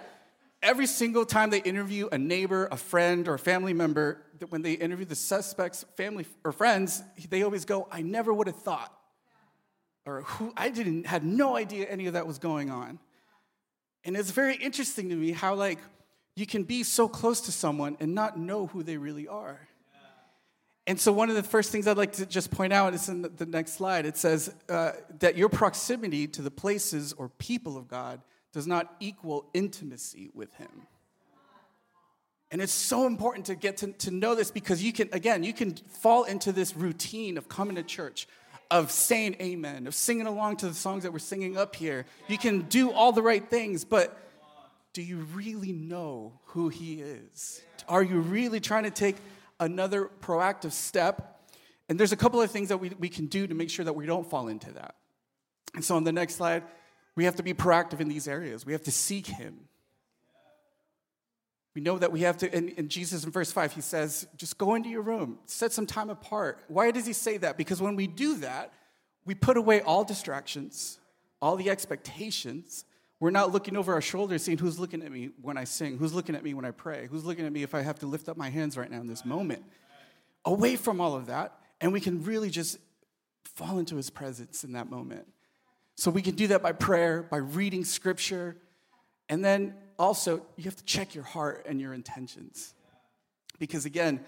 every 0.62 0.86
single 0.86 1.26
time 1.26 1.50
they 1.50 1.60
interview 1.60 2.08
a 2.12 2.20
neighbor, 2.20 2.68
a 2.72 2.78
friend, 2.78 3.28
or 3.28 3.34
a 3.34 3.40
family 3.40 3.74
member, 3.74 4.22
that 4.38 4.52
when 4.52 4.62
they 4.62 4.74
interview 4.74 5.06
the 5.06 5.16
suspect's 5.16 5.86
family 5.98 6.28
or 6.44 6.52
friends, 6.52 7.02
they 7.32 7.42
always 7.42 7.66
go, 7.66 7.88
I 7.92 8.04
never 8.04 8.32
would 8.32 8.46
have 8.46 8.62
thought. 8.62 8.94
Or 10.06 10.22
who 10.22 10.54
I 10.56 10.70
didn't 10.70 11.08
had 11.08 11.24
no 11.24 11.56
idea 11.56 11.88
any 11.88 12.06
of 12.06 12.14
that 12.14 12.28
was 12.28 12.38
going 12.38 12.70
on. 12.70 13.00
And 14.06 14.16
it's 14.16 14.30
very 14.30 14.56
interesting 14.56 15.10
to 15.10 15.16
me 15.16 15.32
how 15.32 15.56
like 15.56 15.80
you 16.36 16.46
can 16.46 16.62
be 16.62 16.84
so 16.84 17.08
close 17.08 17.42
to 17.42 17.52
someone 17.52 17.98
and 18.00 18.14
not 18.14 18.38
know 18.38 18.68
who 18.68 18.84
they 18.84 18.98
really 18.98 19.28
are. 19.28 19.60
And 20.90 21.00
so, 21.00 21.14
one 21.14 21.30
of 21.30 21.36
the 21.36 21.44
first 21.44 21.72
things 21.72 21.86
I'd 21.86 21.98
like 21.98 22.14
to 22.14 22.26
just 22.26 22.50
point 22.50 22.74
out 22.74 22.96
is 22.96 23.10
in 23.10 23.22
the 23.22 23.46
next 23.46 23.74
slide. 23.74 24.08
It 24.08 24.18
says 24.18 24.52
uh, 24.70 24.94
that 25.20 25.38
your 25.38 25.48
proximity 25.48 26.26
to 26.30 26.42
the 26.42 26.50
places 26.50 27.14
or 27.14 27.30
people 27.30 27.78
of 27.78 27.88
God 27.88 28.22
does 28.54 28.66
not 28.66 28.96
equal 29.00 29.52
intimacy 29.54 30.32
with 30.34 30.52
Him. 30.56 30.88
And 32.50 32.60
it's 32.60 32.74
so 32.74 33.06
important 33.06 33.46
to 33.46 33.56
get 33.56 33.78
to, 33.78 33.92
to 33.92 34.10
know 34.10 34.34
this 34.34 34.50
because 34.50 34.82
you 34.82 34.92
can, 34.92 35.10
again, 35.12 35.44
you 35.44 35.54
can 35.54 35.76
fall 35.76 36.24
into 36.24 36.52
this 36.52 36.76
routine 36.76 37.38
of 37.38 37.48
coming 37.48 37.76
to 37.76 37.84
church, 37.84 38.28
of 38.72 38.90
saying 38.90 39.36
amen, 39.40 39.86
of 39.86 39.94
singing 39.94 40.26
along 40.26 40.58
to 40.58 40.68
the 40.68 40.74
songs 40.74 41.04
that 41.04 41.14
we're 41.14 41.20
singing 41.20 41.56
up 41.56 41.76
here. 41.76 42.08
You 42.28 42.40
can 42.40 42.62
do 42.62 42.92
all 42.92 43.12
the 43.12 43.22
right 43.22 43.48
things, 43.48 43.86
but 43.86 44.18
do 44.94 45.04
you 45.04 45.18
really 45.36 45.72
know 45.72 46.40
who 46.46 46.70
He 46.70 47.04
is? 47.04 47.62
Are 47.88 48.02
you 48.02 48.22
really 48.22 48.60
trying 48.60 48.86
to 48.86 48.92
take 48.92 49.18
another 49.60 50.10
proactive 50.22 50.72
step? 50.72 51.42
And 51.88 52.00
there's 52.00 52.12
a 52.12 52.18
couple 52.18 52.42
of 52.42 52.52
things 52.52 52.70
that 52.70 52.78
we, 52.78 52.92
we 53.00 53.10
can 53.10 53.28
do 53.28 53.48
to 53.48 53.56
make 53.56 53.70
sure 53.70 53.86
that 53.86 53.94
we 53.94 54.06
don't 54.06 54.30
fall 54.30 54.48
into 54.48 54.72
that. 54.74 54.96
And 55.76 55.84
so 55.84 55.96
on 55.96 56.04
the 56.04 56.12
next 56.12 56.36
slide, 56.36 56.64
we 57.16 57.26
have 57.26 57.36
to 57.36 57.44
be 57.44 57.54
proactive 57.54 58.00
in 58.00 58.08
these 58.08 58.28
areas. 58.28 58.66
We 58.66 58.74
have 58.74 58.84
to 58.84 58.92
seek 58.92 59.28
Him. 59.28 59.68
We 61.76 61.82
know 61.82 61.98
that 61.98 62.12
we 62.12 62.22
have 62.22 62.38
to, 62.38 62.54
and, 62.54 62.74
and, 62.78 62.90
Jesus 62.90 63.24
in 63.24 63.32
verse 63.32 63.52
5, 63.52 63.74
he 63.74 63.82
says, 63.82 64.28
just 64.36 64.58
go 64.58 64.76
into 64.76 64.90
your 64.90 65.04
room, 65.04 65.38
set 65.46 65.72
some 65.72 65.86
time 65.86 66.10
apart. 66.10 66.60
Why 66.68 66.92
does 66.92 67.06
he 67.06 67.14
say 67.14 67.38
that? 67.38 67.58
Because 67.58 67.80
when 67.82 67.96
we 67.96 68.08
do 68.08 68.38
that, 68.38 68.74
we 69.24 69.36
put 69.36 69.56
away 69.56 69.82
all 69.82 70.04
distractions, 70.04 71.00
all 71.42 71.56
the 71.56 71.70
expectations. 71.70 72.86
We're 73.20 73.32
not 73.32 73.52
looking 73.52 73.76
over 73.76 73.94
our 73.94 74.02
shoulders, 74.02 74.44
seeing 74.44 74.58
who's 74.58 74.80
looking 74.80 75.04
at 75.04 75.12
me 75.12 75.32
when 75.42 75.58
I 75.58 75.66
sing, 75.66 75.98
who's 75.98 76.14
looking 76.14 76.36
at 76.36 76.44
me 76.44 76.54
when 76.54 76.64
I 76.64 76.72
pray, 76.72 77.08
who's 77.10 77.26
looking 77.26 77.46
at 77.46 77.52
me 77.52 77.64
if 77.64 77.76
I 77.76 77.82
have 77.82 78.00
to 78.00 78.06
lift 78.06 78.30
up 78.30 78.38
my 78.38 78.50
hands 78.50 78.78
right 78.78 78.90
now 78.90 79.02
in 79.02 79.08
this 79.08 79.26
moment. 79.26 79.64
Away 80.46 80.78
from 80.78 81.02
all 81.02 81.16
of 81.16 81.26
that, 81.26 81.60
and 81.82 81.92
we 81.92 82.00
can 82.00 82.24
really 82.24 82.50
just 82.50 82.78
fall 83.44 83.78
into 83.78 83.98
his 83.98 84.10
presence 84.10 84.64
in 84.64 84.72
that 84.74 84.90
moment. 84.90 85.28
So 85.96 86.10
we 86.12 86.22
can 86.22 86.36
do 86.36 86.48
that 86.48 86.62
by 86.62 86.72
prayer, 86.72 87.24
by 87.24 87.38
reading 87.38 87.84
scripture, 87.84 88.56
and 89.28 89.44
then 89.44 89.76
also 89.98 90.46
you 90.56 90.64
have 90.64 90.78
to 90.78 90.86
check 90.86 91.14
your 91.14 91.26
heart 91.26 91.66
and 91.68 91.82
your 91.82 91.94
intentions. 91.94 92.74
Because 93.60 93.86
again, 93.86 94.22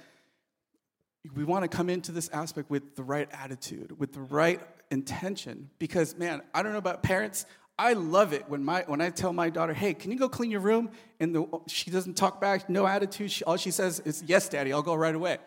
we 1.34 1.46
want 1.46 1.64
to 1.64 1.70
come 1.70 1.90
into 1.90 2.12
this 2.12 2.28
aspect 2.30 2.70
with 2.70 2.98
the 2.98 3.04
right 3.04 3.30
attitude, 3.32 3.98
with 3.98 4.12
the 4.12 4.22
right 4.22 4.60
intention. 4.90 5.70
Because 5.80 6.18
man, 6.18 6.42
I 6.54 6.62
don't 6.62 6.74
know 6.74 6.78
about 6.78 7.04
parents. 7.04 7.46
I 7.82 7.94
love 7.94 8.32
it 8.32 8.48
when 8.48 8.64
my 8.64 8.84
when 8.86 9.02
I 9.02 9.10
tell 9.10 9.34
my 9.34 9.50
daughter, 9.50 9.74
"Hey, 9.74 9.96
can 9.96 10.12
you 10.12 10.20
go 10.20 10.30
clean 10.30 10.52
your 10.52 10.60
room?" 10.62 10.92
and 11.20 11.34
the, 11.34 11.48
she 11.68 11.90
doesn't 11.90 12.14
talk 12.14 12.40
back, 12.40 12.70
no 12.70 12.86
attitude. 12.86 13.32
She, 13.32 13.44
all 13.44 13.58
she 13.58 13.72
says 13.72 14.00
is, 14.02 14.24
"Yes, 14.28 14.48
Daddy, 14.50 14.72
I'll 14.72 14.84
go 14.84 14.94
right 14.94 15.16
away." 15.16 15.40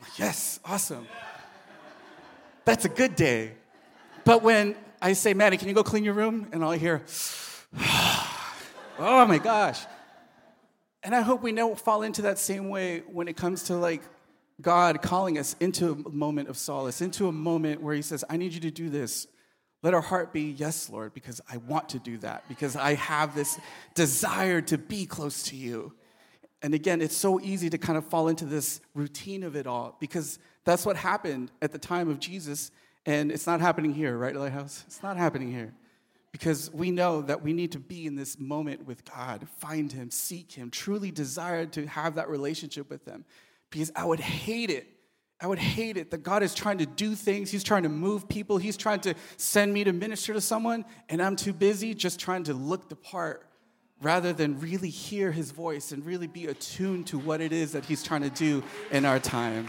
Like, 0.00 0.18
yes, 0.18 0.60
awesome. 0.64 1.06
That's 2.64 2.86
a 2.86 2.88
good 2.88 3.14
day. 3.16 3.52
But 4.24 4.42
when 4.42 4.76
I 5.02 5.12
say, 5.12 5.34
Maddie, 5.34 5.58
can 5.58 5.68
you 5.68 5.74
go 5.74 5.84
clean 5.84 6.04
your 6.04 6.14
room? 6.14 6.48
And 6.52 6.64
I'll 6.64 6.72
hear, 6.72 7.02
oh 7.78 9.26
my 9.28 9.36
gosh. 9.36 9.84
And 11.02 11.14
I 11.14 11.20
hope 11.20 11.42
we 11.42 11.52
don't 11.52 11.78
fall 11.78 12.02
into 12.02 12.22
that 12.22 12.38
same 12.38 12.70
way 12.70 13.00
when 13.00 13.28
it 13.28 13.36
comes 13.36 13.64
to 13.64 13.76
like 13.76 14.00
God 14.62 15.02
calling 15.02 15.36
us 15.36 15.54
into 15.60 15.92
a 15.92 16.08
moment 16.08 16.48
of 16.48 16.56
solace, 16.56 17.02
into 17.02 17.28
a 17.28 17.32
moment 17.32 17.82
where 17.82 17.94
He 17.94 18.00
says, 18.00 18.24
I 18.30 18.38
need 18.38 18.54
you 18.54 18.60
to 18.60 18.70
do 18.70 18.88
this. 18.88 19.26
Let 19.84 19.92
our 19.92 20.00
heart 20.00 20.32
be, 20.32 20.50
yes, 20.50 20.88
Lord, 20.88 21.12
because 21.12 21.42
I 21.46 21.58
want 21.58 21.90
to 21.90 21.98
do 21.98 22.16
that, 22.18 22.48
because 22.48 22.74
I 22.74 22.94
have 22.94 23.34
this 23.34 23.60
desire 23.94 24.62
to 24.62 24.78
be 24.78 25.04
close 25.04 25.42
to 25.44 25.56
you. 25.56 25.92
And 26.62 26.72
again, 26.72 27.02
it's 27.02 27.14
so 27.14 27.38
easy 27.38 27.68
to 27.68 27.76
kind 27.76 27.98
of 27.98 28.06
fall 28.06 28.28
into 28.28 28.46
this 28.46 28.80
routine 28.94 29.42
of 29.42 29.56
it 29.56 29.66
all 29.66 29.98
because 30.00 30.38
that's 30.64 30.86
what 30.86 30.96
happened 30.96 31.50
at 31.60 31.70
the 31.70 31.78
time 31.78 32.08
of 32.08 32.18
Jesus 32.18 32.70
and 33.04 33.30
it's 33.30 33.46
not 33.46 33.60
happening 33.60 33.92
here, 33.92 34.16
right, 34.16 34.34
Lighthouse? 34.34 34.84
It's 34.86 35.02
not 35.02 35.18
happening 35.18 35.52
here. 35.52 35.74
Because 36.32 36.72
we 36.72 36.90
know 36.90 37.20
that 37.20 37.42
we 37.42 37.52
need 37.52 37.72
to 37.72 37.78
be 37.78 38.06
in 38.06 38.16
this 38.16 38.38
moment 38.38 38.86
with 38.86 39.04
God, 39.04 39.46
find 39.58 39.92
Him, 39.92 40.10
seek 40.10 40.52
Him, 40.52 40.70
truly 40.70 41.10
desire 41.10 41.66
to 41.66 41.86
have 41.86 42.14
that 42.14 42.30
relationship 42.30 42.88
with 42.88 43.04
Him. 43.04 43.26
Because 43.68 43.92
I 43.94 44.06
would 44.06 44.20
hate 44.20 44.70
it. 44.70 44.86
I 45.44 45.46
would 45.46 45.58
hate 45.58 45.98
it 45.98 46.10
that 46.12 46.22
God 46.22 46.42
is 46.42 46.54
trying 46.54 46.78
to 46.78 46.86
do 46.86 47.14
things. 47.14 47.50
He's 47.50 47.62
trying 47.62 47.82
to 47.82 47.90
move 47.90 48.26
people. 48.30 48.56
He's 48.56 48.78
trying 48.78 49.00
to 49.00 49.12
send 49.36 49.74
me 49.74 49.84
to 49.84 49.92
minister 49.92 50.32
to 50.32 50.40
someone, 50.40 50.86
and 51.10 51.20
I'm 51.20 51.36
too 51.36 51.52
busy 51.52 51.92
just 51.92 52.18
trying 52.18 52.44
to 52.44 52.54
look 52.54 52.88
the 52.88 52.96
part 52.96 53.46
rather 54.00 54.32
than 54.32 54.58
really 54.58 54.88
hear 54.88 55.30
His 55.30 55.50
voice 55.50 55.92
and 55.92 56.02
really 56.06 56.28
be 56.28 56.46
attuned 56.46 57.08
to 57.08 57.18
what 57.18 57.42
it 57.42 57.52
is 57.52 57.72
that 57.72 57.84
He's 57.84 58.02
trying 58.02 58.22
to 58.22 58.30
do 58.30 58.62
in 58.90 59.04
our 59.04 59.18
time. 59.18 59.68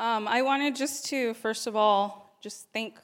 Um, 0.00 0.26
I 0.26 0.42
wanted 0.42 0.74
just 0.74 1.06
to, 1.10 1.34
first 1.34 1.68
of 1.68 1.76
all, 1.76 2.36
just 2.42 2.72
thank 2.72 2.98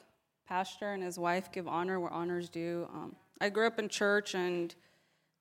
Pastor 0.49 0.91
and 0.91 1.01
his 1.01 1.17
wife, 1.17 1.49
give 1.53 1.65
honor 1.65 1.97
where 1.97 2.11
honors 2.11 2.49
due. 2.49 2.89
Um, 2.93 3.15
I 3.39 3.47
grew 3.47 3.65
up 3.65 3.79
in 3.79 3.87
church 3.87 4.35
and 4.35 4.75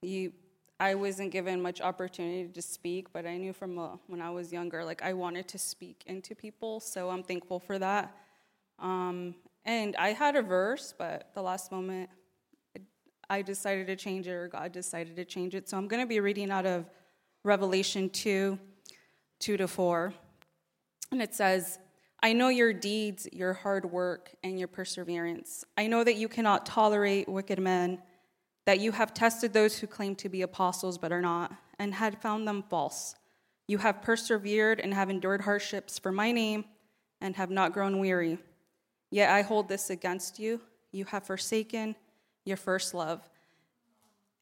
you, 0.03 0.33
I 0.79 0.95
wasn't 0.95 1.31
given 1.31 1.63
much 1.63 1.81
opportunity 1.81 2.49
to 2.49 2.63
speak, 2.63 3.13
but 3.13 3.25
I 3.25 3.39
knew 3.39 3.53
from 3.53 3.79
uh, 3.79 3.97
when 4.09 4.21
I 4.21 4.31
was 4.31 4.53
younger, 4.53 4.85
like 4.85 5.03
I 5.03 5.15
wanted 5.15 5.49
to 5.49 5.59
speak 5.59 6.03
into 6.07 6.35
people, 6.35 6.81
so 6.81 7.09
I'm 7.09 7.23
thankful 7.23 7.59
for 7.59 7.79
that. 7.79 8.15
Um, 8.79 9.35
and 9.65 9.97
I 9.97 10.13
had 10.13 10.37
a 10.37 10.43
verse, 10.43 10.95
but 10.97 11.31
the 11.35 11.41
last 11.41 11.73
moment, 11.73 12.11
I 13.29 13.43
decided 13.43 13.87
to 13.87 13.97
change 13.97 14.29
it, 14.29 14.33
or 14.33 14.49
God 14.49 14.73
decided 14.73 15.17
to 15.17 15.25
change 15.25 15.55
it. 15.55 15.69
So 15.69 15.79
I'm 15.79 15.89
going 15.89 16.03
to 16.03 16.07
be 16.07 16.21
reading 16.21 16.51
out 16.51 16.67
of 16.67 16.85
Revelation 17.43 18.11
2 18.11 18.59
2 19.39 19.57
to 19.57 19.69
4. 19.69 20.15
And 21.13 21.23
it 21.23 21.35
says, 21.35 21.79
I 22.23 22.33
know 22.33 22.49
your 22.49 22.73
deeds, 22.73 23.29
your 23.33 23.53
hard 23.53 23.91
work, 23.91 24.35
and 24.43 24.59
your 24.59 24.69
perseverance. 24.69 25.65
I 25.77 25.87
know 25.87 26.03
that 26.05 26.17
you 26.17 26.29
cannot 26.29 26.65
tolerate 26.65 27.29
wicked 27.29 27.59
men, 27.59 27.99
that 28.67 28.81
you 28.81 28.93
have 28.93 29.15
tested 29.15 29.53
those 29.53 29.79
who 29.79 29.87
claim 29.87 30.15
to 30.17 30.29
be 30.29 30.43
apostles 30.43 30.99
but 30.99 31.13
are 31.13 31.23
not, 31.23 31.53
and 31.79 31.95
had 31.95 32.21
found 32.21 32.47
them 32.47 32.65
false. 32.69 33.15
You 33.69 33.79
have 33.79 34.03
persevered 34.03 34.81
and 34.81 34.93
have 34.93 35.09
endured 35.09 35.41
hardships 35.41 35.99
for 35.99 36.13
my 36.13 36.33
name, 36.33 36.65
and 37.21 37.35
have 37.37 37.51
not 37.51 37.73
grown 37.73 37.99
weary. 37.99 38.39
Yet 39.11 39.31
I 39.31 39.43
hold 39.43 39.69
this 39.69 39.89
against 39.89 40.39
you. 40.39 40.61
You 40.93 41.05
have 41.07 41.25
forsaken 41.25 41.97
your 42.45 42.57
first 42.57 42.93
love. 42.93 43.29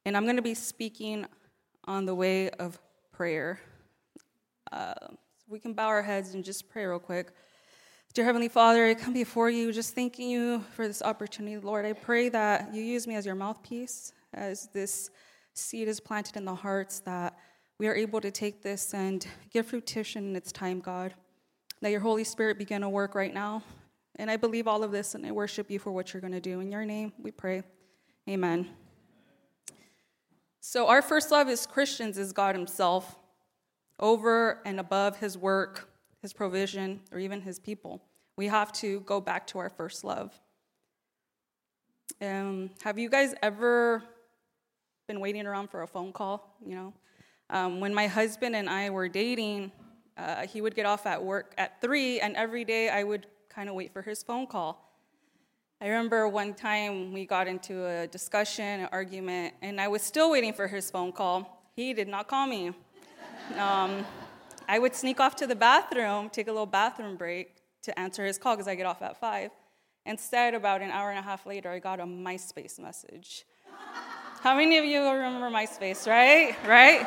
And 0.04 0.16
I'm 0.16 0.24
going 0.24 0.36
to 0.36 0.42
be 0.42 0.54
speaking 0.54 1.26
on 1.84 2.04
the 2.04 2.14
way 2.14 2.50
of 2.50 2.80
prayer. 3.12 3.60
Uh, 4.72 4.94
we 5.46 5.58
can 5.58 5.74
bow 5.74 5.86
our 5.86 6.02
heads 6.02 6.34
and 6.34 6.44
just 6.44 6.68
pray 6.68 6.84
real 6.84 6.98
quick. 6.98 7.30
Dear 8.14 8.26
Heavenly 8.26 8.46
Father, 8.48 8.86
I 8.86 8.94
come 8.94 9.12
before 9.12 9.50
you 9.50 9.72
just 9.72 9.92
thanking 9.96 10.30
you 10.30 10.60
for 10.76 10.86
this 10.86 11.02
opportunity, 11.02 11.58
Lord. 11.58 11.84
I 11.84 11.94
pray 11.94 12.28
that 12.28 12.72
you 12.72 12.80
use 12.80 13.08
me 13.08 13.16
as 13.16 13.26
your 13.26 13.34
mouthpiece, 13.34 14.12
as 14.32 14.68
this 14.72 15.10
seed 15.54 15.88
is 15.88 15.98
planted 15.98 16.36
in 16.36 16.44
the 16.44 16.54
hearts, 16.54 17.00
that 17.00 17.36
we 17.76 17.88
are 17.88 17.94
able 17.96 18.20
to 18.20 18.30
take 18.30 18.62
this 18.62 18.94
and 18.94 19.26
give 19.52 19.66
fruition 19.66 20.28
in 20.28 20.36
its 20.36 20.52
time, 20.52 20.78
God. 20.78 21.12
That 21.80 21.90
your 21.90 21.98
Holy 21.98 22.22
Spirit 22.22 22.56
begin 22.56 22.82
to 22.82 22.88
work 22.88 23.16
right 23.16 23.34
now. 23.34 23.64
And 24.14 24.30
I 24.30 24.36
believe 24.36 24.68
all 24.68 24.84
of 24.84 24.92
this, 24.92 25.16
and 25.16 25.26
I 25.26 25.32
worship 25.32 25.68
you 25.68 25.80
for 25.80 25.90
what 25.90 26.14
you're 26.14 26.20
going 26.20 26.34
to 26.34 26.40
do. 26.40 26.60
In 26.60 26.70
your 26.70 26.84
name, 26.84 27.12
we 27.20 27.32
pray. 27.32 27.64
Amen. 28.30 28.68
So, 30.60 30.86
our 30.86 31.02
first 31.02 31.32
love 31.32 31.48
as 31.48 31.66
Christians 31.66 32.16
is 32.16 32.32
God 32.32 32.54
Himself 32.54 33.16
over 33.98 34.60
and 34.64 34.80
above 34.80 35.18
his 35.18 35.38
work, 35.38 35.88
his 36.24 36.32
provision, 36.32 37.00
or 37.12 37.18
even 37.18 37.42
his 37.42 37.58
people. 37.58 38.00
We 38.38 38.46
have 38.46 38.72
to 38.80 39.00
go 39.00 39.20
back 39.20 39.46
to 39.48 39.58
our 39.58 39.68
first 39.68 40.04
love. 40.04 40.32
Um, 42.22 42.70
have 42.82 42.98
you 42.98 43.10
guys 43.10 43.34
ever 43.42 44.02
been 45.06 45.20
waiting 45.20 45.46
around 45.46 45.68
for 45.68 45.82
a 45.82 45.86
phone 45.86 46.14
call? 46.14 46.56
You 46.64 46.76
know, 46.76 46.94
um, 47.50 47.78
when 47.78 47.92
my 47.92 48.06
husband 48.06 48.56
and 48.56 48.70
I 48.70 48.88
were 48.88 49.06
dating, 49.06 49.70
uh, 50.16 50.46
he 50.46 50.62
would 50.62 50.74
get 50.74 50.86
off 50.86 51.04
at 51.04 51.22
work 51.22 51.52
at 51.58 51.82
three, 51.82 52.20
and 52.20 52.34
every 52.36 52.64
day 52.64 52.88
I 52.88 53.04
would 53.04 53.26
kind 53.50 53.68
of 53.68 53.74
wait 53.74 53.92
for 53.92 54.00
his 54.00 54.22
phone 54.22 54.46
call. 54.46 54.96
I 55.82 55.88
remember 55.88 56.26
one 56.26 56.54
time 56.54 57.12
we 57.12 57.26
got 57.26 57.46
into 57.48 57.84
a 57.84 58.06
discussion, 58.06 58.80
an 58.80 58.88
argument, 58.92 59.52
and 59.60 59.78
I 59.78 59.88
was 59.88 60.00
still 60.00 60.30
waiting 60.30 60.54
for 60.54 60.68
his 60.68 60.90
phone 60.90 61.12
call. 61.12 61.68
He 61.76 61.92
did 61.92 62.08
not 62.08 62.28
call 62.28 62.46
me. 62.46 62.72
Um, 63.58 64.06
I 64.68 64.78
would 64.78 64.94
sneak 64.94 65.20
off 65.20 65.36
to 65.36 65.46
the 65.46 65.54
bathroom, 65.54 66.30
take 66.30 66.48
a 66.48 66.52
little 66.52 66.66
bathroom 66.66 67.16
break 67.16 67.56
to 67.82 67.98
answer 67.98 68.24
his 68.24 68.38
call 68.38 68.54
because 68.54 68.68
I 68.68 68.74
get 68.74 68.86
off 68.86 69.02
at 69.02 69.18
5. 69.18 69.50
Instead, 70.06 70.54
about 70.54 70.82
an 70.82 70.90
hour 70.90 71.10
and 71.10 71.18
a 71.18 71.22
half 71.22 71.46
later, 71.46 71.70
I 71.70 71.78
got 71.78 72.00
a 72.00 72.04
MySpace 72.04 72.78
message. 72.78 73.44
How 74.42 74.54
many 74.54 74.76
of 74.76 74.84
you 74.84 75.00
remember 75.02 75.48
MySpace, 75.48 76.06
right? 76.06 76.54
Right? 76.66 77.06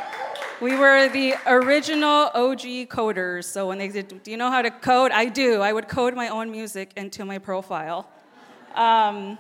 We 0.60 0.76
were 0.76 1.08
the 1.08 1.36
original 1.46 2.32
OG 2.34 2.89
coders. 2.89 3.46
So 3.46 3.67
when 3.67 3.78
they 3.78 3.89
said, 3.91 4.24
Do 4.24 4.32
you 4.32 4.38
know 4.38 4.50
how 4.50 4.63
to 4.63 4.72
code? 4.72 5.12
I 5.12 5.26
do. 5.26 5.62
I 5.62 5.72
would 5.72 5.88
code 5.88 6.15
my 6.15 6.30
own 6.30 6.50
music 6.50 6.93
into 6.96 7.26
my 7.26 7.38
profile. 7.38 8.10
Um, 8.74 9.38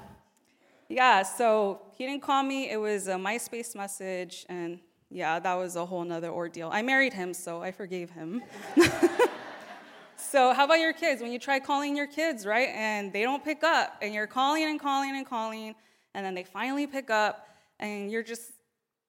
yeah, 0.89 1.23
so 1.23 1.81
he 1.95 2.05
didn't 2.05 2.21
call 2.21 2.43
me. 2.43 2.69
It 2.69 2.77
was 2.77 3.07
a 3.07 3.15
MySpace 3.15 3.75
message, 3.75 4.45
and 4.47 4.79
yeah, 5.09 5.39
that 5.39 5.53
was 5.55 5.75
a 5.75 5.85
whole 5.85 6.03
nother 6.03 6.29
ordeal. 6.29 6.69
I 6.71 6.81
married 6.81 7.13
him, 7.13 7.33
so 7.33 7.61
I 7.61 7.71
forgave 7.71 8.09
him. 8.09 8.43
so, 10.17 10.53
how 10.53 10.65
about 10.65 10.79
your 10.79 10.93
kids? 10.93 11.21
When 11.21 11.31
you 11.31 11.39
try 11.39 11.59
calling 11.59 11.95
your 11.95 12.07
kids, 12.07 12.45
right, 12.45 12.69
and 12.69 13.13
they 13.13 13.21
don't 13.21 13.43
pick 13.43 13.63
up, 13.63 13.97
and 14.01 14.13
you're 14.13 14.27
calling 14.27 14.63
and 14.63 14.79
calling 14.79 15.15
and 15.15 15.25
calling, 15.25 15.75
and 16.13 16.25
then 16.25 16.35
they 16.35 16.43
finally 16.43 16.87
pick 16.87 17.09
up, 17.09 17.47
and 17.79 18.11
you're 18.11 18.23
just 18.23 18.51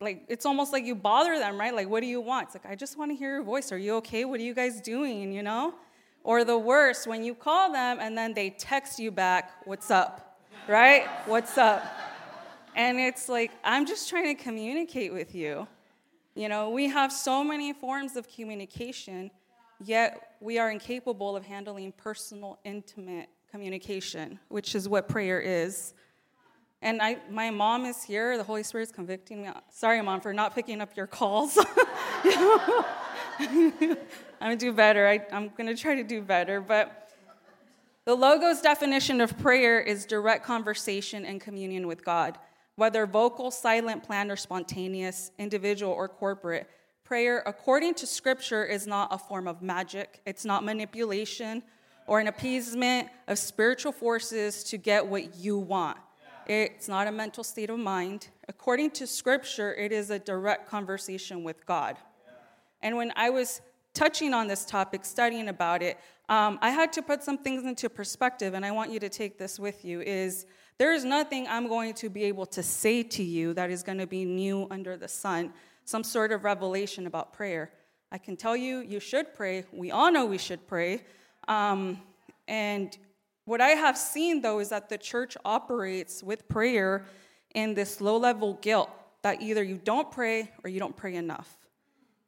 like 0.00 0.24
it's 0.28 0.46
almost 0.46 0.72
like 0.72 0.84
you 0.84 0.94
bother 0.94 1.38
them, 1.38 1.58
right? 1.58 1.74
Like, 1.74 1.88
what 1.88 2.00
do 2.00 2.06
you 2.06 2.20
want? 2.20 2.46
It's 2.46 2.54
like, 2.54 2.66
I 2.66 2.76
just 2.76 2.96
want 2.96 3.10
to 3.10 3.16
hear 3.16 3.34
your 3.34 3.42
voice. 3.42 3.72
Are 3.72 3.78
you 3.78 3.96
okay? 3.96 4.24
What 4.24 4.38
are 4.38 4.44
you 4.44 4.54
guys 4.54 4.80
doing? 4.80 5.32
You 5.32 5.42
know? 5.42 5.74
Or 6.22 6.44
the 6.44 6.58
worst, 6.58 7.06
when 7.06 7.24
you 7.24 7.34
call 7.34 7.72
them 7.72 7.98
and 8.00 8.16
then 8.16 8.34
they 8.34 8.50
text 8.50 8.98
you 8.98 9.10
back, 9.10 9.50
what's 9.64 9.90
up? 9.90 10.38
Right? 10.68 11.06
What's 11.26 11.56
up? 11.56 11.82
And 12.76 13.00
it's 13.00 13.28
like, 13.28 13.50
I'm 13.64 13.86
just 13.86 14.08
trying 14.10 14.36
to 14.36 14.42
communicate 14.42 15.12
with 15.12 15.34
you. 15.34 15.66
You 16.38 16.48
know, 16.48 16.70
we 16.70 16.88
have 16.88 17.12
so 17.12 17.42
many 17.42 17.72
forms 17.72 18.14
of 18.14 18.28
communication, 18.32 19.32
yet 19.84 20.36
we 20.38 20.60
are 20.60 20.70
incapable 20.70 21.34
of 21.34 21.44
handling 21.44 21.90
personal, 21.90 22.60
intimate 22.62 23.28
communication, 23.50 24.38
which 24.46 24.76
is 24.76 24.88
what 24.88 25.08
prayer 25.08 25.40
is. 25.40 25.94
And 26.80 27.02
I, 27.02 27.16
my 27.28 27.50
mom 27.50 27.86
is 27.86 28.04
here. 28.04 28.36
The 28.36 28.44
Holy 28.44 28.62
Spirit 28.62 28.84
is 28.84 28.92
convicting 28.92 29.42
me. 29.42 29.48
Sorry, 29.72 30.00
mom, 30.00 30.20
for 30.20 30.32
not 30.32 30.54
picking 30.54 30.80
up 30.80 30.96
your 30.96 31.08
calls. 31.08 31.58
I'm 33.40 33.96
gonna 34.40 34.54
do 34.54 34.72
better. 34.72 35.08
I, 35.08 35.26
I'm 35.32 35.50
gonna 35.58 35.76
try 35.76 35.96
to 35.96 36.04
do 36.04 36.22
better. 36.22 36.60
But 36.60 37.10
the 38.04 38.14
Logos 38.14 38.60
definition 38.60 39.20
of 39.20 39.36
prayer 39.38 39.80
is 39.80 40.06
direct 40.06 40.44
conversation 40.44 41.24
and 41.24 41.40
communion 41.40 41.88
with 41.88 42.04
God. 42.04 42.38
Whether 42.78 43.06
vocal, 43.06 43.50
silent, 43.50 44.04
planned, 44.04 44.30
or 44.30 44.36
spontaneous, 44.36 45.32
individual, 45.36 45.90
or 45.90 46.06
corporate, 46.06 46.70
prayer, 47.02 47.42
according 47.44 47.94
to 47.94 48.06
Scripture, 48.06 48.64
is 48.64 48.86
not 48.86 49.08
a 49.10 49.18
form 49.18 49.48
of 49.48 49.60
magic. 49.60 50.20
It's 50.24 50.44
not 50.44 50.62
manipulation 50.62 51.64
or 52.06 52.20
an 52.20 52.28
appeasement 52.28 53.08
of 53.26 53.36
spiritual 53.36 53.90
forces 53.90 54.62
to 54.62 54.76
get 54.76 55.04
what 55.04 55.34
you 55.34 55.58
want. 55.58 55.98
It's 56.46 56.86
not 56.86 57.08
a 57.08 57.10
mental 57.10 57.42
state 57.42 57.68
of 57.68 57.80
mind. 57.80 58.28
According 58.48 58.92
to 58.92 59.08
Scripture, 59.08 59.74
it 59.74 59.90
is 59.90 60.10
a 60.10 60.20
direct 60.20 60.70
conversation 60.70 61.42
with 61.42 61.66
God. 61.66 61.96
And 62.80 62.96
when 62.96 63.12
I 63.16 63.30
was 63.30 63.60
touching 63.92 64.32
on 64.32 64.46
this 64.46 64.64
topic, 64.64 65.04
studying 65.04 65.48
about 65.48 65.82
it, 65.82 65.98
um, 66.28 66.60
I 66.62 66.70
had 66.70 66.92
to 66.92 67.02
put 67.02 67.24
some 67.24 67.38
things 67.38 67.64
into 67.64 67.90
perspective, 67.90 68.54
and 68.54 68.64
I 68.64 68.70
want 68.70 68.92
you 68.92 69.00
to 69.00 69.08
take 69.08 69.36
this 69.36 69.58
with 69.58 69.84
you. 69.84 70.00
Is 70.00 70.46
there 70.78 70.92
is 70.92 71.04
nothing 71.04 71.46
I'm 71.48 71.68
going 71.68 71.94
to 71.94 72.08
be 72.08 72.24
able 72.24 72.46
to 72.46 72.62
say 72.62 73.02
to 73.02 73.22
you 73.22 73.52
that 73.54 73.70
is 73.70 73.82
going 73.82 73.98
to 73.98 74.06
be 74.06 74.24
new 74.24 74.68
under 74.70 74.96
the 74.96 75.08
sun, 75.08 75.52
some 75.84 76.04
sort 76.04 76.30
of 76.30 76.44
revelation 76.44 77.06
about 77.06 77.32
prayer. 77.32 77.72
I 78.12 78.18
can 78.18 78.36
tell 78.36 78.56
you, 78.56 78.78
you 78.80 79.00
should 79.00 79.34
pray. 79.34 79.64
We 79.72 79.90
all 79.90 80.10
know 80.12 80.24
we 80.24 80.38
should 80.38 80.66
pray. 80.68 81.02
Um, 81.48 82.00
and 82.46 82.96
what 83.44 83.60
I 83.60 83.70
have 83.70 83.98
seen, 83.98 84.40
though, 84.40 84.60
is 84.60 84.68
that 84.68 84.88
the 84.88 84.98
church 84.98 85.36
operates 85.44 86.22
with 86.22 86.48
prayer 86.48 87.04
in 87.54 87.74
this 87.74 88.00
low 88.00 88.16
level 88.16 88.54
guilt 88.62 88.90
that 89.22 89.42
either 89.42 89.62
you 89.62 89.80
don't 89.82 90.10
pray 90.12 90.50
or 90.62 90.70
you 90.70 90.78
don't 90.78 90.96
pray 90.96 91.16
enough. 91.16 91.56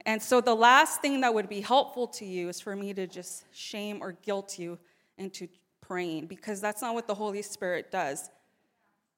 And 0.06 0.20
so 0.20 0.40
the 0.40 0.56
last 0.56 1.00
thing 1.02 1.20
that 1.20 1.32
would 1.32 1.48
be 1.48 1.60
helpful 1.60 2.08
to 2.08 2.24
you 2.24 2.48
is 2.48 2.60
for 2.60 2.74
me 2.74 2.94
to 2.94 3.06
just 3.06 3.44
shame 3.52 3.98
or 4.02 4.12
guilt 4.12 4.58
you 4.58 4.78
into 5.18 5.46
praying 5.80 6.26
because 6.26 6.60
that's 6.60 6.82
not 6.82 6.94
what 6.94 7.06
the 7.06 7.14
Holy 7.14 7.42
Spirit 7.42 7.90
does. 7.92 8.30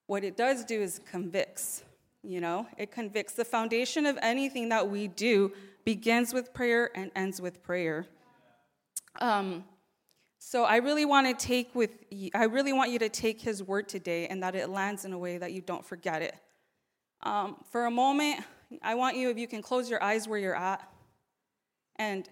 What 0.07 0.25
it 0.25 0.37
does 0.37 0.65
do 0.65 0.81
is 0.81 1.01
convicts, 1.11 1.85
you 2.23 2.41
know? 2.41 2.67
It 2.77 2.91
convicts. 2.91 3.35
The 3.35 3.45
foundation 3.45 4.07
of 4.07 4.19
anything 4.23 4.69
that 4.71 4.88
we 4.88 5.09
do 5.09 5.53
begins 5.85 6.33
with 6.35 6.53
prayer 6.53 6.91
and 6.95 7.11
ends 7.17 7.41
with 7.41 7.62
prayer. 7.62 8.07
Um, 9.21 9.65
so 10.38 10.65
I 10.65 10.77
really 10.77 11.05
want 11.05 11.27
to 11.27 11.47
take 11.47 11.75
with 11.75 11.91
I 12.35 12.45
really 12.45 12.73
want 12.73 12.91
you 12.91 12.99
to 12.99 13.09
take 13.09 13.41
his 13.41 13.62
word 13.62 13.88
today 13.88 14.27
and 14.27 14.43
that 14.43 14.55
it 14.55 14.69
lands 14.69 15.05
in 15.05 15.12
a 15.12 15.19
way 15.19 15.38
that 15.38 15.53
you 15.53 15.61
don't 15.61 15.85
forget 15.85 16.21
it. 16.21 16.35
Um, 17.23 17.57
for 17.71 17.87
a 17.87 17.91
moment, 17.91 18.45
I 18.83 18.95
want 18.97 19.17
you, 19.17 19.31
if 19.31 19.38
you 19.38 19.47
can 19.47 19.62
close 19.62 19.88
your 19.88 20.03
eyes 20.03 20.27
where 20.27 20.38
you're 20.38 20.57
at. 20.57 20.83
And 21.97 22.29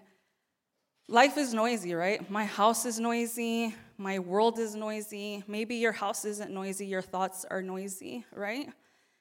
life 1.07 1.37
is 1.37 1.53
noisy, 1.53 1.93
right? 1.93 2.29
My 2.29 2.45
house 2.45 2.85
is 2.85 2.99
noisy. 2.99 3.75
My 4.01 4.17
world 4.17 4.57
is 4.57 4.73
noisy. 4.73 5.43
Maybe 5.47 5.75
your 5.75 5.91
house 5.91 6.25
isn't 6.25 6.51
noisy, 6.51 6.87
your 6.87 7.03
thoughts 7.03 7.45
are 7.51 7.61
noisy, 7.61 8.25
right? 8.33 8.67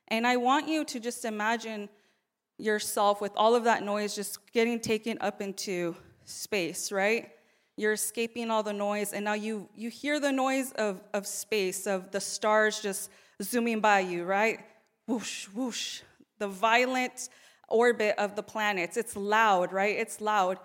And 0.09 0.27
I 0.27 0.39
want 0.39 0.69
you 0.69 0.87
to 0.87 0.99
just 0.99 1.27
imagine 1.27 1.91
yourself 2.57 3.21
with 3.21 3.33
all 3.37 3.55
of 3.55 3.65
that 3.65 3.83
noise 3.83 4.15
just 4.15 4.39
getting 4.53 4.81
taken 4.81 5.19
up 5.21 5.43
into 5.43 5.95
space, 6.25 6.91
right? 6.91 7.31
You're 7.77 7.93
escaping 7.93 8.51
all 8.51 8.63
the 8.63 8.73
noise, 8.73 9.13
and 9.13 9.25
now 9.25 9.35
you, 9.35 9.69
you 9.75 9.91
hear 9.91 10.19
the 10.19 10.33
noise 10.33 10.73
of, 10.73 11.01
of 11.13 11.27
space, 11.27 11.87
of 11.87 12.11
the 12.11 12.21
stars 12.21 12.81
just 12.81 13.11
zooming 13.43 13.81
by 13.81 14.01
you, 14.01 14.25
right? 14.25 14.61
Whoosh, 15.07 15.47
whoosh. 15.49 16.01
The 16.39 16.49
violent 16.49 17.29
orbit 17.69 18.15
of 18.17 18.35
the 18.35 18.43
planets. 18.43 18.97
It's 18.97 19.15
loud, 19.15 19.73
right? 19.73 19.97
It's 19.97 20.23
loud. 20.23 20.59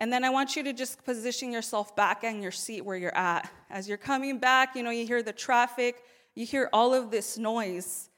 And 0.00 0.10
then 0.10 0.24
I 0.24 0.30
want 0.30 0.56
you 0.56 0.62
to 0.62 0.72
just 0.72 1.04
position 1.04 1.52
yourself 1.52 1.94
back 1.94 2.24
in 2.24 2.40
your 2.40 2.50
seat 2.50 2.80
where 2.80 2.96
you're 2.96 3.16
at. 3.16 3.50
As 3.68 3.86
you're 3.86 3.98
coming 3.98 4.38
back, 4.38 4.74
you 4.74 4.82
know, 4.82 4.90
you 4.90 5.06
hear 5.06 5.22
the 5.22 5.32
traffic, 5.32 6.02
you 6.34 6.46
hear 6.46 6.70
all 6.72 6.94
of 6.94 7.10
this 7.10 7.36
noise. 7.36 8.08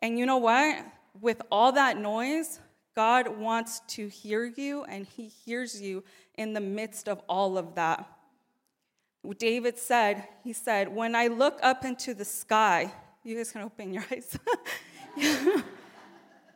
And 0.00 0.18
you 0.18 0.26
know 0.26 0.36
what? 0.36 0.84
With 1.18 1.40
all 1.50 1.72
that 1.72 1.96
noise, 1.96 2.60
God 2.94 3.28
wants 3.38 3.80
to 3.88 4.08
hear 4.08 4.44
you, 4.44 4.84
and 4.84 5.06
He 5.06 5.28
hears 5.28 5.80
you 5.80 6.04
in 6.34 6.52
the 6.52 6.60
midst 6.60 7.08
of 7.08 7.22
all 7.28 7.56
of 7.56 7.74
that. 7.76 8.06
David 9.38 9.78
said, 9.78 10.28
He 10.44 10.52
said, 10.52 10.94
When 10.94 11.14
I 11.14 11.28
look 11.28 11.58
up 11.62 11.84
into 11.84 12.12
the 12.14 12.24
sky, 12.24 12.92
you 13.24 13.36
guys 13.36 13.52
can 13.52 13.62
open 13.62 13.92
your 13.92 14.04
eyes. 14.12 14.38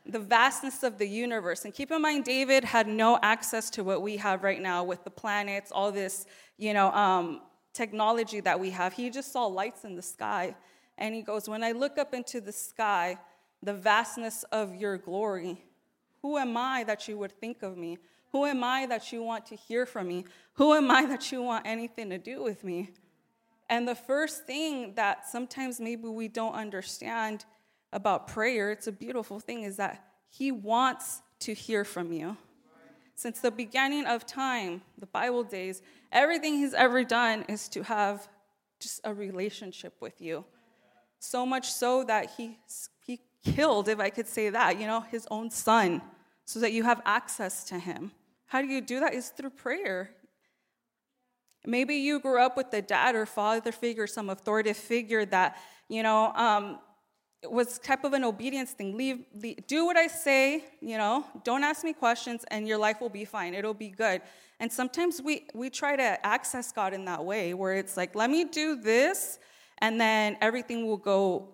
the 0.07 0.19
vastness 0.19 0.83
of 0.83 0.99
the 0.99 1.07
universe. 1.07 1.65
And 1.65 1.75
keep 1.75 1.91
in 1.91 2.03
mind, 2.03 2.25
David 2.25 2.65
had 2.65 2.87
no 2.89 3.19
access 3.23 3.71
to 3.71 3.85
what 3.85 4.03
we 4.03 4.17
have 4.17 4.43
right 4.43 4.61
now 4.61 4.83
with 4.85 5.05
the 5.05 5.11
planets, 5.11 5.71
all 5.71 5.93
this, 5.93 6.27
you 6.57 6.73
know, 6.73 6.91
um, 6.93 7.43
technology 7.73 8.41
that 8.41 8.59
we 8.59 8.71
have. 8.71 8.93
He 8.93 9.11
just 9.11 9.33
saw 9.33 9.47
lights 9.47 9.85
in 9.85 9.97
the 9.97 10.03
sky. 10.03 10.55
And 10.99 11.15
he 11.15 11.23
goes, 11.23 11.49
When 11.49 11.63
I 11.63 11.73
look 11.73 11.99
up 11.99 12.15
into 12.15 12.41
the 12.41 12.53
sky, 12.53 13.19
the 13.63 13.75
vastness 13.75 14.43
of 14.45 14.75
your 14.75 14.99
glory, 14.99 15.63
who 16.23 16.39
am 16.39 16.57
I 16.57 16.85
that 16.85 17.09
you 17.09 17.19
would 17.19 17.33
think 17.33 17.63
of 17.63 17.77
me? 17.77 17.99
Who 18.33 18.45
am 18.45 18.63
I 18.63 18.87
that 18.87 19.13
you 19.13 19.23
want 19.23 19.47
to 19.47 19.57
hear 19.57 19.87
from 19.87 20.09
me? 20.09 20.25
Who 20.55 20.75
am 20.75 20.91
I 20.91 21.07
that 21.07 21.33
you 21.33 21.43
want 21.43 21.67
anything 21.67 22.11
to 22.11 22.19
do 22.19 22.43
with 22.43 22.63
me? 22.63 22.91
And 23.69 23.87
the 23.87 23.95
first 23.95 24.47
thing 24.47 24.95
that 24.95 25.29
sometimes 25.29 25.81
maybe 25.81 26.09
we 26.09 26.29
don't 26.29 26.55
understand 26.55 27.45
about 27.93 28.29
prayer, 28.29 28.71
it's 28.71 28.87
a 28.87 28.93
beautiful 28.93 29.41
thing, 29.41 29.63
is 29.63 29.77
that 29.77 30.05
He 30.29 30.53
wants 30.53 31.23
to 31.41 31.55
hear 31.55 31.85
from 31.85 32.13
you. 32.13 32.37
Since 33.15 33.41
the 33.41 33.51
beginning 33.51 34.07
of 34.07 34.25
time, 34.25 34.83
the 34.99 35.07
Bible 35.07 35.45
days, 35.45 35.83
everything 36.11 36.55
He's 36.55 36.75
ever 36.75 37.05
done 37.05 37.45
is 37.49 37.69
to 37.71 37.83
have 37.83 38.29
just 38.81 39.01
a 39.05 39.13
relationship 39.13 39.95
with 40.01 40.21
you. 40.21 40.45
So 41.19 41.45
much 41.45 41.71
so 41.71 42.05
that 42.05 42.31
He, 42.37 42.59
he 43.05 43.21
killed, 43.45 43.89
if 43.89 44.01
I 44.01 44.11
could 44.11 44.27
say 44.27 44.51
that, 44.51 44.81
you 44.81 44.87
know, 44.87 45.01
His 45.01 45.27
own 45.31 45.51
Son, 45.51 46.01
so 46.47 46.61
that 46.61 46.73
you 46.73 46.83
have 46.85 47.03
access 47.05 47.65
to 47.65 47.79
Him. 47.79 48.13
How 48.47 48.63
do 48.63 48.69
you 48.69 48.81
do 48.81 49.01
that? 49.01 49.15
Is 49.15 49.29
through 49.29 49.51
prayer. 49.51 50.11
Maybe 51.67 51.97
you 51.97 52.21
grew 52.21 52.41
up 52.41 52.57
with 52.57 52.73
a 52.73 52.81
dad 52.81 53.15
or 53.15 53.27
father 53.27 53.71
figure, 53.71 54.07
some 54.07 54.31
authoritative 54.31 54.79
figure 54.79 55.27
that, 55.27 55.59
you 55.89 56.03
know, 56.03 56.33
um, 56.35 56.79
it 57.43 57.51
was 57.51 57.79
type 57.79 58.05
of 58.05 58.13
an 58.13 58.25
obedience 58.25 58.73
thing. 58.73 58.97
Leave, 58.97 59.25
leave, 59.35 59.67
do 59.67 59.87
what 59.87 59.97
I 59.97 60.07
say, 60.09 60.65
you 60.81 60.99
know, 60.99 61.25
don't 61.43 61.65
ask 61.65 61.85
me 61.85 61.93
questions, 61.93 62.45
and 62.51 62.69
your 62.69 62.77
life 62.77 63.01
will 63.01 63.09
be 63.09 63.25
fine. 63.25 63.55
It'll 63.55 63.73
be 63.73 63.89
good. 63.89 64.21
And 64.59 64.71
sometimes 64.71 65.23
we, 65.23 65.47
we 65.55 65.71
try 65.71 65.97
to 65.97 66.27
access 66.27 66.71
God 66.71 66.93
in 66.93 67.07
that 67.07 67.25
way, 67.25 67.55
where 67.55 67.75
it's 67.75 67.97
like, 67.97 68.15
let 68.15 68.29
me 68.29 68.45
do 68.45 68.77
this, 68.77 69.39
and 69.79 69.99
then 69.99 70.37
everything 70.43 70.87
will 70.87 70.99
go 70.99 71.49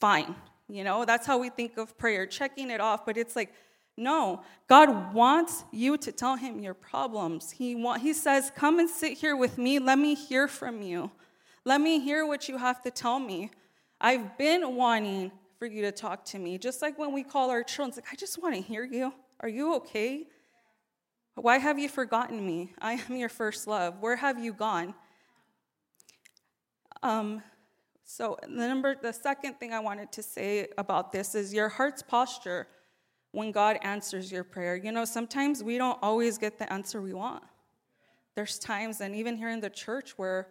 fine. 0.00 0.34
You 0.68 0.84
know, 0.84 1.04
that's 1.04 1.26
how 1.26 1.36
we 1.36 1.50
think 1.50 1.76
of 1.76 1.98
prayer, 1.98 2.26
checking 2.26 2.70
it 2.70 2.80
off, 2.80 3.04
but 3.04 3.18
it's 3.18 3.36
like, 3.36 3.52
no, 3.96 4.42
God 4.68 5.14
wants 5.14 5.64
you 5.70 5.96
to 5.98 6.10
tell 6.10 6.36
him 6.36 6.60
your 6.60 6.74
problems. 6.74 7.50
He, 7.50 7.74
want, 7.74 8.02
he 8.02 8.12
says, 8.12 8.50
Come 8.56 8.80
and 8.80 8.90
sit 8.90 9.18
here 9.18 9.36
with 9.36 9.56
me. 9.56 9.78
Let 9.78 9.98
me 9.98 10.16
hear 10.16 10.48
from 10.48 10.82
you. 10.82 11.12
Let 11.64 11.80
me 11.80 12.00
hear 12.00 12.26
what 12.26 12.48
you 12.48 12.58
have 12.58 12.82
to 12.82 12.90
tell 12.90 13.20
me. 13.20 13.50
I've 14.00 14.36
been 14.36 14.76
wanting 14.76 15.32
for 15.58 15.66
you 15.66 15.82
to 15.82 15.92
talk 15.92 16.24
to 16.26 16.38
me, 16.38 16.58
just 16.58 16.82
like 16.82 16.98
when 16.98 17.12
we 17.12 17.22
call 17.22 17.50
our 17.50 17.62
children, 17.62 17.88
it's 17.88 17.96
like, 17.98 18.12
I 18.12 18.16
just 18.16 18.42
want 18.42 18.54
to 18.54 18.60
hear 18.60 18.84
you. 18.84 19.14
Are 19.40 19.48
you 19.48 19.74
okay? 19.76 20.26
Why 21.36 21.58
have 21.58 21.78
you 21.78 21.88
forgotten 21.88 22.44
me? 22.44 22.72
I 22.80 22.94
am 23.08 23.16
your 23.16 23.28
first 23.28 23.66
love. 23.66 24.00
Where 24.00 24.16
have 24.16 24.42
you 24.42 24.52
gone? 24.52 24.94
Um, 27.02 27.42
so 28.04 28.38
the 28.42 28.68
number, 28.68 28.94
the 29.00 29.12
second 29.12 29.54
thing 29.54 29.72
I 29.72 29.80
wanted 29.80 30.12
to 30.12 30.22
say 30.22 30.68
about 30.78 31.12
this 31.12 31.34
is 31.34 31.52
your 31.52 31.68
heart's 31.68 32.02
posture 32.02 32.68
when 33.32 33.50
God 33.50 33.78
answers 33.82 34.30
your 34.30 34.44
prayer. 34.44 34.76
You 34.76 34.92
know, 34.92 35.04
sometimes 35.04 35.62
we 35.62 35.76
don't 35.78 35.98
always 36.02 36.38
get 36.38 36.58
the 36.58 36.72
answer 36.72 37.00
we 37.02 37.14
want. 37.14 37.42
There's 38.36 38.58
times, 38.58 39.00
and 39.00 39.14
even 39.14 39.36
here 39.36 39.48
in 39.48 39.60
the 39.60 39.70
church, 39.70 40.18
where 40.18 40.48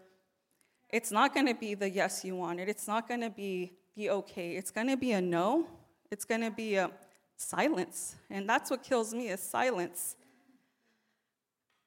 it's 0.93 1.11
not 1.11 1.33
going 1.33 1.47
to 1.47 1.55
be 1.55 1.73
the 1.73 1.89
yes 1.89 2.23
you 2.23 2.35
wanted. 2.35 2.69
It's 2.69 2.87
not 2.87 3.07
going 3.07 3.21
to 3.21 3.31
be 3.31 3.73
be 3.95 4.09
okay. 4.09 4.55
It's 4.55 4.71
going 4.71 4.87
to 4.87 4.97
be 4.97 5.11
a 5.11 5.21
no. 5.21 5.67
It's 6.11 6.25
going 6.25 6.41
to 6.41 6.51
be 6.51 6.75
a 6.75 6.91
silence. 7.35 8.15
And 8.29 8.47
that's 8.47 8.71
what 8.71 8.83
kills 8.83 9.13
me 9.13 9.29
is 9.29 9.41
silence. 9.41 10.15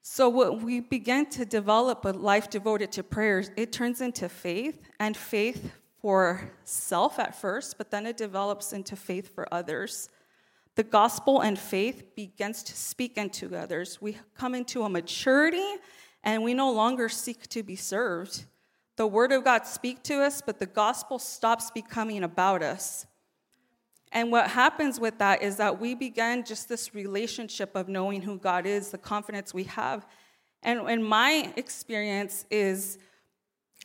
So 0.03 0.29
when 0.29 0.65
we 0.65 0.81
begin 0.81 1.27
to 1.31 1.45
develop 1.45 2.05
a 2.05 2.11
life 2.11 2.49
devoted 2.51 2.93
to 2.93 3.03
prayers, 3.03 3.51
it 3.57 3.73
turns 3.73 4.01
into 4.01 4.29
faith, 4.29 4.81
and 5.01 5.17
faith 5.17 5.73
for 6.01 6.53
self 6.65 7.19
at 7.19 7.35
first, 7.35 7.79
but 7.79 7.91
then 7.91 8.07
it 8.07 8.17
develops 8.17 8.73
into 8.73 8.95
faith 8.95 9.35
for 9.35 9.53
others. 9.53 10.09
The 10.77 10.85
gospel 10.85 11.41
and 11.41 11.59
faith 11.59 12.15
begins 12.15 12.63
to 12.65 12.77
speak 12.77 13.17
into 13.17 13.57
others. 13.57 14.01
We 14.01 14.19
come 14.37 14.55
into 14.55 14.83
a 14.83 14.89
maturity 14.89 15.75
and 16.23 16.43
we 16.43 16.55
no 16.55 16.71
longer 16.71 17.09
seek 17.09 17.49
to 17.49 17.63
be 17.63 17.77
served. 17.77 18.45
The 18.97 19.07
word 19.07 19.33
of 19.33 19.45
God 19.45 19.67
speak 19.67 20.03
to 20.05 20.23
us, 20.23 20.43
but 20.45 20.59
the 20.59 20.67
gospel 20.67 21.19
stops 21.19 21.71
becoming 21.71 22.25
about 22.25 22.63
us. 22.63 23.07
And 24.13 24.33
what 24.33 24.51
happens 24.51 24.99
with 24.99 25.19
that 25.19 25.43
is 25.43 25.57
that 25.57 25.79
we 25.79 25.95
begin 25.95 26.45
just 26.45 26.69
this 26.69 26.95
relationship 26.95 27.75
of 27.75 27.89
knowing 27.89 28.23
who 28.23 28.39
God 28.39 28.65
is, 28.65 28.91
the 28.91 28.99
confidence 28.99 29.53
we 29.53 29.65
have. 29.65 30.07
And, 30.63 30.81
and 30.81 31.05
my 31.05 31.53
experience 31.57 32.47
is 32.51 32.99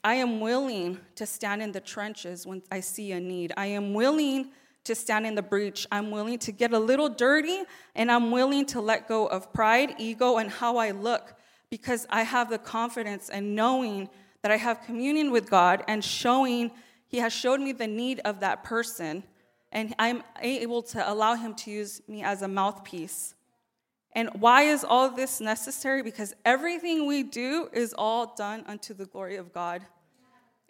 I 0.03 0.15
am 0.15 0.39
willing 0.39 0.99
to 1.15 1.25
stand 1.25 1.61
in 1.61 1.73
the 1.73 1.81
trenches 1.81 2.47
when 2.47 2.61
I 2.71 2.79
see 2.79 3.11
a 3.11 3.19
need. 3.19 3.51
I 3.57 3.67
am 3.67 3.93
willing 3.93 4.51
to 4.85 4.95
stand 4.95 5.27
in 5.27 5.35
the 5.35 5.43
breach. 5.43 5.85
I'm 5.91 6.09
willing 6.09 6.39
to 6.39 6.51
get 6.51 6.73
a 6.73 6.79
little 6.79 7.09
dirty, 7.09 7.63
and 7.93 8.11
I'm 8.11 8.31
willing 8.31 8.65
to 8.67 8.81
let 8.81 9.07
go 9.07 9.27
of 9.27 9.53
pride, 9.53 9.95
ego, 9.99 10.37
and 10.37 10.49
how 10.49 10.77
I 10.77 10.91
look 10.91 11.35
because 11.69 12.07
I 12.09 12.23
have 12.23 12.49
the 12.49 12.57
confidence 12.57 13.29
and 13.29 13.55
knowing 13.55 14.09
that 14.41 14.51
I 14.51 14.57
have 14.57 14.83
communion 14.83 15.31
with 15.31 15.49
God 15.49 15.83
and 15.87 16.03
showing 16.03 16.71
He 17.07 17.17
has 17.17 17.33
showed 17.33 17.61
me 17.61 17.71
the 17.71 17.87
need 17.87 18.21
of 18.25 18.39
that 18.39 18.63
person, 18.63 19.23
and 19.71 19.93
I'm 19.99 20.23
able 20.41 20.81
to 20.83 21.11
allow 21.11 21.35
Him 21.35 21.53
to 21.55 21.71
use 21.71 22.01
me 22.07 22.23
as 22.23 22.41
a 22.41 22.47
mouthpiece. 22.47 23.35
And 24.13 24.29
why 24.39 24.63
is 24.63 24.83
all 24.83 25.09
this 25.09 25.39
necessary? 25.39 26.03
Because 26.03 26.33
everything 26.43 27.07
we 27.07 27.23
do 27.23 27.69
is 27.71 27.93
all 27.97 28.35
done 28.35 28.63
unto 28.67 28.93
the 28.93 29.05
glory 29.05 29.37
of 29.37 29.53
God. 29.53 29.85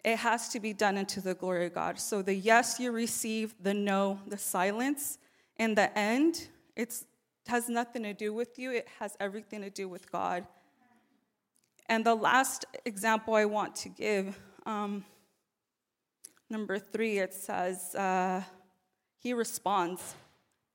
It 0.04 0.16
has 0.18 0.48
to 0.50 0.60
be 0.60 0.72
done 0.72 0.96
unto 0.96 1.20
the 1.20 1.34
glory 1.34 1.66
of 1.66 1.74
God. 1.74 1.98
So 1.98 2.22
the 2.22 2.34
yes 2.34 2.78
you 2.78 2.92
receive, 2.92 3.54
the 3.60 3.74
no, 3.74 4.20
the 4.26 4.38
silence, 4.38 5.18
in 5.58 5.74
the 5.74 5.96
end, 5.96 6.48
it 6.76 7.04
has 7.46 7.68
nothing 7.68 8.02
to 8.04 8.14
do 8.14 8.32
with 8.32 8.58
you, 8.58 8.72
it 8.72 8.88
has 8.98 9.16
everything 9.20 9.62
to 9.62 9.70
do 9.70 9.88
with 9.88 10.10
God. 10.10 10.46
And 11.86 12.04
the 12.04 12.14
last 12.14 12.64
example 12.84 13.34
I 13.34 13.44
want 13.44 13.74
to 13.76 13.88
give, 13.88 14.38
um, 14.66 15.04
number 16.48 16.78
three, 16.78 17.18
it 17.18 17.34
says, 17.34 17.94
uh, 17.94 18.42
He 19.18 19.32
responds. 19.32 20.14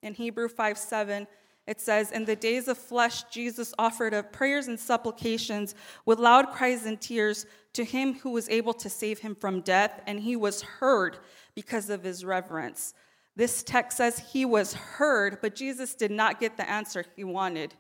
In 0.03 0.13
Hebrew 0.13 0.47
5 0.47 0.77
7, 0.77 1.27
it 1.65 1.81
says, 1.81 2.11
In 2.11 2.25
the 2.25 2.35
days 2.35 2.67
of 2.67 2.77
flesh, 2.77 3.23
Jesus 3.23 3.73
offered 3.77 4.13
up 4.13 4.31
prayers 4.31 4.67
and 4.67 4.79
supplications 4.79 5.75
with 6.05 6.19
loud 6.19 6.51
cries 6.51 6.85
and 6.85 6.99
tears 6.99 7.45
to 7.73 7.83
him 7.83 8.15
who 8.15 8.31
was 8.31 8.49
able 8.49 8.73
to 8.73 8.89
save 8.89 9.19
him 9.19 9.35
from 9.35 9.61
death, 9.61 10.01
and 10.07 10.19
he 10.19 10.35
was 10.35 10.61
heard 10.61 11.17
because 11.55 11.89
of 11.89 12.03
his 12.03 12.23
reverence. 12.23 12.93
This 13.35 13.61
text 13.61 13.97
says 13.97 14.17
he 14.17 14.45
was 14.45 14.73
heard, 14.73 15.39
but 15.41 15.55
Jesus 15.55 15.93
did 15.93 16.09
not 16.09 16.39
get 16.39 16.57
the 16.57 16.67
answer 16.67 17.05
he 17.15 17.23
wanted. 17.23 17.75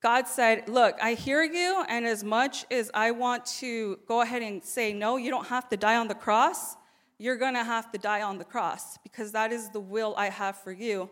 God 0.00 0.28
said, 0.28 0.68
Look, 0.68 0.96
I 1.02 1.14
hear 1.14 1.42
you, 1.42 1.84
and 1.88 2.06
as 2.06 2.22
much 2.22 2.64
as 2.70 2.90
I 2.94 3.10
want 3.10 3.46
to 3.60 3.98
go 4.06 4.20
ahead 4.20 4.42
and 4.42 4.62
say, 4.62 4.92
No, 4.92 5.16
you 5.16 5.30
don't 5.30 5.48
have 5.48 5.68
to 5.70 5.76
die 5.76 5.96
on 5.96 6.08
the 6.08 6.14
cross, 6.14 6.76
you're 7.18 7.36
gonna 7.36 7.64
have 7.64 7.90
to 7.92 7.98
die 7.98 8.22
on 8.22 8.38
the 8.38 8.44
cross 8.44 8.96
because 8.98 9.32
that 9.32 9.52
is 9.52 9.70
the 9.70 9.80
will 9.80 10.14
I 10.16 10.30
have 10.30 10.56
for 10.56 10.72
you. 10.72 11.10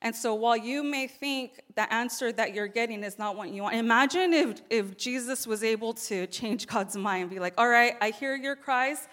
And 0.00 0.14
so 0.14 0.34
while 0.34 0.56
you 0.56 0.84
may 0.84 1.08
think 1.08 1.60
the 1.74 1.92
answer 1.92 2.30
that 2.32 2.54
you're 2.54 2.68
getting 2.68 3.02
is 3.02 3.18
not 3.18 3.36
what 3.36 3.50
you 3.50 3.62
want, 3.62 3.74
imagine 3.74 4.32
if, 4.32 4.62
if 4.70 4.96
Jesus 4.96 5.46
was 5.46 5.64
able 5.64 5.92
to 5.94 6.26
change 6.28 6.66
God's 6.66 6.96
mind 6.96 7.22
and 7.22 7.30
be 7.30 7.40
like, 7.40 7.54
all 7.58 7.68
right, 7.68 7.96
I 8.00 8.10
hear 8.10 8.36
your 8.36 8.54
cries. 8.54 9.08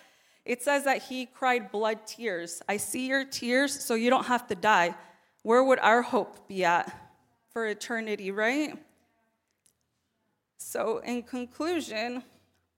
It 0.45 0.61
says 0.61 0.83
that 0.83 1.01
he 1.03 1.25
cried 1.25 1.71
blood 1.71 2.05
tears. 2.05 2.61
I 2.69 2.77
see 2.77 3.07
your 3.07 3.25
tears, 3.25 3.83
so 3.83 3.95
you 3.95 4.11
don't 4.11 4.27
have 4.27 4.45
to 4.47 4.55
die. 4.55 4.93
Where 5.41 5.63
would 5.63 5.79
our 5.79 6.03
hope 6.03 6.47
be 6.47 6.63
at 6.63 6.95
for 7.49 7.65
eternity, 7.65 8.29
right? 8.29 8.77
So, 10.67 10.97
in 11.05 11.21
conclusion, 11.21 12.23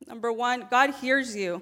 number 0.10 0.30
one, 0.30 0.67
God 0.69 0.95
hears 0.95 1.34
you. 1.34 1.62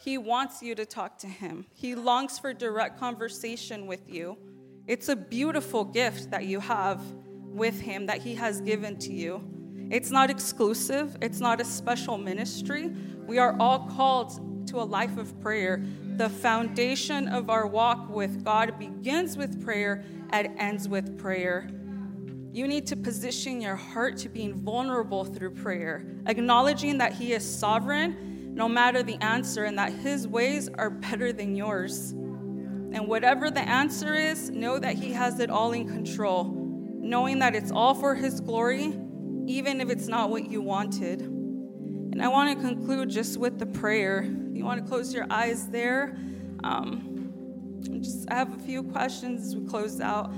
He 0.00 0.18
wants 0.18 0.64
you 0.64 0.74
to 0.74 0.84
talk 0.84 1.16
to 1.18 1.28
him, 1.28 1.64
He 1.72 1.94
longs 1.94 2.40
for 2.40 2.52
direct 2.52 2.98
conversation 2.98 3.86
with 3.86 4.08
you. 4.08 4.36
It's 4.88 5.08
a 5.08 5.14
beautiful 5.14 5.84
gift 5.84 6.32
that 6.32 6.44
you 6.46 6.58
have 6.58 7.00
with 7.44 7.80
Him 7.80 8.06
that 8.06 8.18
He 8.18 8.34
has 8.34 8.60
given 8.60 8.98
to 8.98 9.12
you. 9.12 9.44
It's 9.92 10.10
not 10.10 10.28
exclusive, 10.28 11.16
it's 11.22 11.38
not 11.38 11.60
a 11.60 11.64
special 11.64 12.18
ministry. 12.18 12.90
We 13.28 13.38
are 13.38 13.56
all 13.60 13.86
called 13.90 14.66
to 14.70 14.80
a 14.80 14.82
life 14.82 15.18
of 15.18 15.40
prayer. 15.40 15.84
The 16.16 16.30
foundation 16.30 17.28
of 17.28 17.48
our 17.48 17.68
walk 17.68 18.10
with 18.10 18.44
God 18.44 18.76
begins 18.76 19.36
with 19.36 19.64
prayer 19.64 20.04
and 20.30 20.48
ends 20.58 20.88
with 20.88 21.16
prayer. 21.16 21.70
You 22.52 22.66
need 22.66 22.86
to 22.88 22.96
position 22.96 23.60
your 23.60 23.76
heart 23.76 24.16
to 24.18 24.28
being 24.28 24.54
vulnerable 24.54 25.24
through 25.24 25.54
prayer, 25.54 26.04
acknowledging 26.26 26.98
that 26.98 27.12
He 27.12 27.32
is 27.32 27.48
sovereign 27.48 28.54
no 28.54 28.68
matter 28.68 29.04
the 29.04 29.22
answer 29.22 29.64
and 29.64 29.78
that 29.78 29.92
His 29.92 30.26
ways 30.26 30.68
are 30.68 30.90
better 30.90 31.32
than 31.32 31.54
yours. 31.54 32.10
And 32.10 33.06
whatever 33.06 33.52
the 33.52 33.60
answer 33.60 34.16
is, 34.16 34.50
know 34.50 34.80
that 34.80 34.96
He 34.96 35.12
has 35.12 35.38
it 35.38 35.48
all 35.48 35.70
in 35.72 35.86
control, 35.88 36.52
knowing 37.00 37.38
that 37.38 37.54
it's 37.54 37.70
all 37.70 37.94
for 37.94 38.16
His 38.16 38.40
glory, 38.40 38.98
even 39.46 39.80
if 39.80 39.88
it's 39.88 40.08
not 40.08 40.30
what 40.30 40.50
you 40.50 40.60
wanted. 40.60 41.20
And 41.22 42.20
I 42.20 42.26
want 42.26 42.58
to 42.58 42.66
conclude 42.66 43.10
just 43.10 43.38
with 43.38 43.60
the 43.60 43.66
prayer. 43.66 44.24
You 44.24 44.64
want 44.64 44.82
to 44.82 44.88
close 44.88 45.14
your 45.14 45.26
eyes 45.30 45.68
there. 45.68 46.18
Um, 46.64 47.80
just 48.00 48.28
I 48.28 48.34
have 48.34 48.52
a 48.52 48.58
few 48.58 48.82
questions 48.82 49.46
as 49.46 49.56
we 49.56 49.64
close 49.68 50.00
out. 50.00 50.32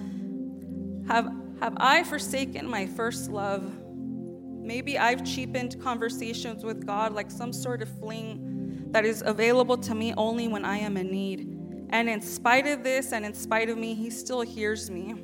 Have 1.08 1.41
have 1.62 1.76
I 1.76 2.02
forsaken 2.02 2.68
my 2.68 2.86
first 2.86 3.30
love? 3.30 3.62
Maybe 3.86 4.98
I've 4.98 5.24
cheapened 5.24 5.80
conversations 5.80 6.64
with 6.64 6.84
God 6.84 7.12
like 7.12 7.30
some 7.30 7.52
sort 7.52 7.82
of 7.82 7.88
fling 8.00 8.88
that 8.90 9.04
is 9.04 9.22
available 9.24 9.76
to 9.78 9.94
me 9.94 10.12
only 10.16 10.48
when 10.48 10.64
I 10.64 10.78
am 10.78 10.96
in 10.96 11.12
need. 11.12 11.56
And 11.90 12.08
in 12.08 12.20
spite 12.20 12.66
of 12.66 12.82
this 12.82 13.12
and 13.12 13.24
in 13.24 13.32
spite 13.32 13.70
of 13.70 13.78
me, 13.78 13.94
He 13.94 14.10
still 14.10 14.40
hears 14.40 14.90
me. 14.90 15.14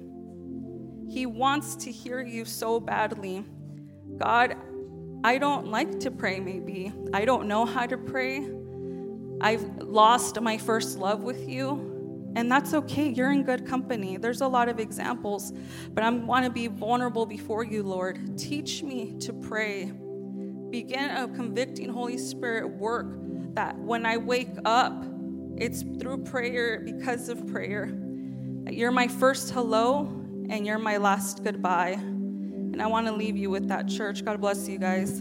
He 1.10 1.26
wants 1.26 1.74
to 1.74 1.90
hear 1.90 2.20
you 2.20 2.44
so 2.44 2.78
badly. 2.78 3.44
God, 4.16 4.54
I 5.24 5.38
don't 5.38 5.66
like 5.66 5.98
to 6.00 6.12
pray, 6.12 6.38
maybe. 6.38 6.92
I 7.12 7.24
don't 7.24 7.48
know 7.48 7.64
how 7.64 7.86
to 7.86 7.98
pray. 7.98 8.48
I've 9.40 9.64
lost 9.78 10.40
my 10.40 10.56
first 10.56 10.98
love 10.98 11.24
with 11.24 11.48
you. 11.48 11.87
And 12.38 12.52
that's 12.52 12.72
okay. 12.72 13.08
You're 13.08 13.32
in 13.32 13.42
good 13.42 13.66
company. 13.66 14.16
There's 14.16 14.42
a 14.42 14.46
lot 14.46 14.68
of 14.68 14.78
examples, 14.78 15.52
but 15.92 16.04
I 16.04 16.10
want 16.10 16.44
to 16.44 16.52
be 16.52 16.68
vulnerable 16.68 17.26
before 17.26 17.64
you, 17.64 17.82
Lord. 17.82 18.38
Teach 18.38 18.84
me 18.84 19.16
to 19.22 19.32
pray. 19.32 19.92
Begin 20.70 21.10
a 21.10 21.26
convicting 21.26 21.88
Holy 21.88 22.16
Spirit 22.16 22.68
work 22.68 23.08
that 23.54 23.76
when 23.76 24.06
I 24.06 24.18
wake 24.18 24.54
up, 24.64 25.04
it's 25.56 25.82
through 25.98 26.18
prayer, 26.18 26.78
because 26.78 27.28
of 27.28 27.44
prayer. 27.48 27.86
You're 28.70 28.92
my 28.92 29.08
first 29.08 29.50
hello, 29.50 30.02
and 30.48 30.64
you're 30.64 30.78
my 30.78 30.98
last 30.98 31.42
goodbye. 31.42 31.96
And 31.98 32.80
I 32.80 32.86
want 32.86 33.08
to 33.08 33.12
leave 33.12 33.36
you 33.36 33.50
with 33.50 33.66
that, 33.66 33.88
church. 33.88 34.24
God 34.24 34.40
bless 34.40 34.68
you 34.68 34.78
guys. 34.78 35.20